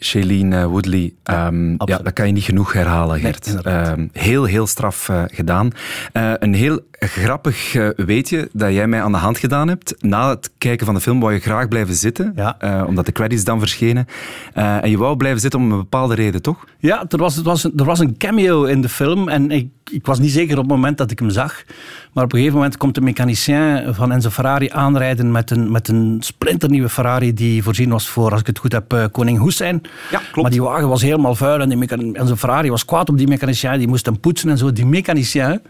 Shailene 0.00 0.56
eh, 0.56 0.64
Woodley. 0.66 1.12
Ehm, 1.22 1.68
ja, 1.68 1.74
absoluut. 1.76 2.04
dat 2.04 2.12
kan 2.12 2.26
je 2.26 2.32
niet 2.32 2.44
genoeg 2.44 2.72
herhalen, 2.72 3.20
Gert. 3.20 3.62
Ehm, 3.62 4.06
heel, 4.12 4.44
heel 4.44 4.66
straf 4.66 5.08
eh, 5.08 5.22
gedaan. 5.26 5.70
Eh, 6.12 6.32
een 6.38 6.54
heel 6.54 6.80
grappig 6.98 7.76
weetje 7.96 8.48
dat 8.52 8.72
jij 8.72 8.86
mij 8.86 9.02
aan 9.02 9.12
de 9.12 9.18
hand 9.18 9.38
gedaan 9.38 9.68
hebt. 9.68 9.94
Na 9.98 10.28
het 10.30 10.50
kijken 10.58 10.86
van 10.86 10.94
de 10.94 11.00
film 11.00 11.20
wou 11.20 11.32
je 11.32 11.38
graag 11.40 11.68
blijven 11.68 11.94
zitten, 11.94 12.32
Ja. 12.36 12.84
omdat 12.86 13.06
de 13.06 13.12
credits 13.12 13.44
dan 13.44 13.58
verschenen. 13.58 14.06
En 14.54 14.90
je 14.90 14.98
wou 14.98 15.16
blijven 15.16 15.40
zitten 15.40 15.60
om 15.60 15.72
een 15.72 15.78
bepaalde 15.78 16.14
reden, 16.14 16.42
toch? 16.42 16.64
Ja, 16.78 17.04
er 17.08 17.18
was, 17.18 17.36
er, 17.36 17.42
was 17.42 17.64
er 17.64 17.84
was 17.84 17.98
een 17.98 18.16
cameo 18.16 18.64
in 18.64 18.80
de 18.80 18.88
film 18.88 19.28
en 19.28 19.50
ik, 19.50 19.68
ik 19.90 20.06
was 20.06 20.18
niet 20.18 20.30
zeker 20.30 20.56
op 20.56 20.62
het 20.62 20.72
moment 20.72 20.98
dat 20.98 21.10
ik 21.10 21.18
hem 21.18 21.30
zag. 21.30 21.64
Maar 22.12 22.24
op 22.24 22.32
een 22.32 22.38
gegeven 22.38 22.58
moment 22.58 22.76
komt 22.76 22.94
de 22.94 23.00
mechanicien 23.00 23.94
van 23.94 24.12
Enzo 24.12 24.30
Ferrari 24.30 24.68
aanrijden 24.70 25.30
met 25.30 25.50
een, 25.50 25.70
met 25.70 25.88
een 25.88 26.16
splinternieuwe 26.20 26.88
Ferrari 26.88 27.34
die 27.34 27.62
voorzien 27.62 27.90
was 27.90 28.08
voor, 28.08 28.30
als 28.30 28.40
ik 28.40 28.46
het 28.46 28.58
goed 28.58 28.72
heb, 28.72 28.92
eh, 28.92 29.04
koning 29.12 29.42
Hussein. 29.42 29.80
Ja, 30.10 30.18
klopt. 30.18 30.36
Maar 30.36 30.50
die 30.50 30.62
wagen 30.62 30.88
was 30.88 31.02
helemaal 31.02 31.34
vuil 31.34 31.60
en 31.60 31.68
die 31.68 32.12
Enzo 32.12 32.36
Ferrari 32.36 32.70
was 32.70 32.84
kwaad 32.84 33.08
op 33.08 33.18
die 33.18 33.28
mechanicien. 33.28 33.78
Die 33.78 33.88
moest 33.88 34.06
hem 34.06 34.20
poetsen 34.20 34.48
en 34.48 34.58
zo. 34.58 34.72
Die 34.72 34.86
mechanicien 34.86 35.60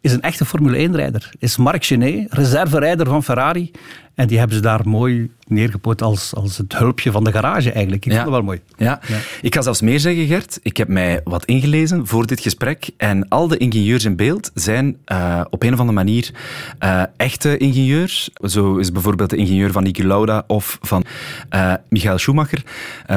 is 0.00 0.12
een 0.12 0.22
echte 0.22 0.44
Formule 0.44 0.88
1-rijder. 0.88 1.30
Is 1.38 1.56
Marc 1.56 1.84
Genet, 1.84 2.32
reserverijder 2.32 3.06
van 3.06 3.22
Ferrari. 3.22 3.70
En 4.14 4.26
die 4.26 4.38
hebben 4.38 4.56
ze 4.56 4.62
daar 4.62 4.80
mooi 4.88 5.30
neergepot 5.46 6.02
als, 6.02 6.34
als 6.34 6.56
het 6.58 6.76
hulpje 6.78 7.10
van 7.10 7.24
de 7.24 7.32
garage 7.32 7.72
eigenlijk. 7.72 8.04
Ik 8.06 8.12
Ja. 8.12 8.18
vond 8.22 8.30
dat 8.30 8.34
wel 8.36 8.44
mooi. 8.46 8.60
Ja. 8.76 9.00
ik 9.42 9.54
ga 9.54 9.62
zelfs 9.62 9.80
meer 9.80 10.00
zeggen, 10.00 10.26
Gert. 10.26 10.58
Ik 10.62 10.76
heb 10.76 10.88
mij 10.88 11.20
wat 11.24 11.44
ingelezen 11.44 12.06
voor 12.06 12.26
dit 12.26 12.40
gesprek. 12.40 12.90
En 12.96 13.28
al 13.28 13.48
de 13.48 13.56
ingenieurs 13.56 14.04
in 14.04 14.16
beeld 14.16 14.50
zijn 14.54 14.96
eh, 15.04 15.40
op 15.50 15.62
een 15.62 15.72
of 15.72 15.78
andere 15.78 15.98
manier 15.98 16.30
eh, 16.78 17.02
echte 17.16 17.56
ingenieurs. 17.56 18.30
Zo 18.34 18.76
is 18.76 18.92
bijvoorbeeld 18.92 19.30
de 19.30 19.36
ingenieur 19.36 19.72
van 19.72 19.82
Niki 19.82 20.06
Lauda 20.06 20.44
of 20.46 20.78
van 20.82 21.04
eh, 21.48 21.72
Michael 21.88 22.18
Schumacher 22.18 22.62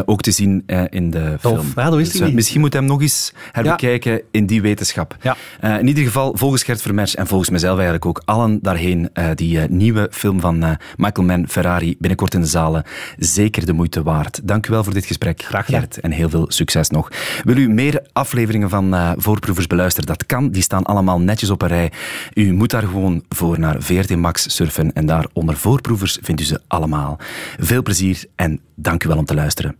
ook 0.05 0.21
te 0.21 0.31
zien 0.31 0.63
in 0.89 1.09
de 1.11 1.37
Tof. 1.41 1.53
film. 1.55 1.71
Ja, 1.75 1.83
dat 1.89 1.95
wist 1.95 2.13
ik 2.13 2.19
eh, 2.19 2.25
niet. 2.25 2.35
misschien 2.35 2.59
moet 2.61 2.73
hem 2.73 2.85
nog 2.85 3.01
eens 3.01 3.33
herbekijken 3.51 4.21
in 4.31 4.45
die 4.45 4.61
wetenschap. 4.61 5.17
Ja. 5.21 5.35
In 5.79 5.87
ieder 5.87 6.03
geval, 6.03 6.37
volgens 6.37 6.63
Gert 6.63 6.81
Vermers 6.81 7.15
en 7.15 7.27
volgens 7.27 7.49
mezelf 7.49 7.73
eigenlijk 7.75 8.05
ook, 8.05 8.21
allen 8.25 8.59
daarheen 8.61 9.09
die 9.35 9.59
nieuwe 9.59 10.07
film 10.11 10.39
van 10.39 10.77
Michael 10.97 11.27
Mann, 11.27 11.47
Ferrari, 11.47 11.95
binnenkort 11.99 12.33
in 12.33 12.41
de 12.41 12.47
zalen. 12.47 12.83
Zeker 13.17 13.65
de 13.65 13.73
moeite 13.73 14.03
waard. 14.03 14.39
Dank 14.43 14.67
u 14.67 14.71
wel 14.71 14.83
voor 14.83 14.93
dit 14.93 15.05
gesprek, 15.05 15.41
Graag 15.43 15.65
gedaan. 15.65 15.81
Gert. 15.81 15.99
En 15.99 16.11
heel 16.11 16.29
veel 16.29 16.45
succes 16.47 16.89
nog. 16.89 17.11
Wil 17.43 17.57
u 17.57 17.69
meer 17.69 18.01
afleveringen 18.13 18.69
van 18.69 18.93
eh, 18.93 19.11
Voorproevers 19.17 19.67
beluisteren? 19.67 20.07
Dat 20.07 20.25
kan. 20.25 20.49
Die 20.49 20.61
staan 20.61 20.83
allemaal 20.83 21.19
netjes 21.19 21.49
op 21.49 21.61
een 21.61 21.67
rij. 21.67 21.91
U 22.33 22.53
moet 22.53 22.69
daar 22.69 22.83
gewoon 22.83 23.23
voor 23.29 23.59
naar 23.59 23.75
VRT 23.79 24.15
Max 24.15 24.55
surfen. 24.55 24.93
En 24.93 25.05
daar 25.05 25.25
onder 25.33 25.57
Voorproevers 25.57 26.17
vindt 26.21 26.41
u 26.41 26.43
ze 26.43 26.61
allemaal. 26.67 27.17
Veel 27.59 27.83
plezier 27.83 28.23
en 28.35 28.59
dank 28.75 29.03
u 29.03 29.07
wel 29.07 29.17
om 29.17 29.25
te 29.25 29.35
luisteren. 29.35 29.73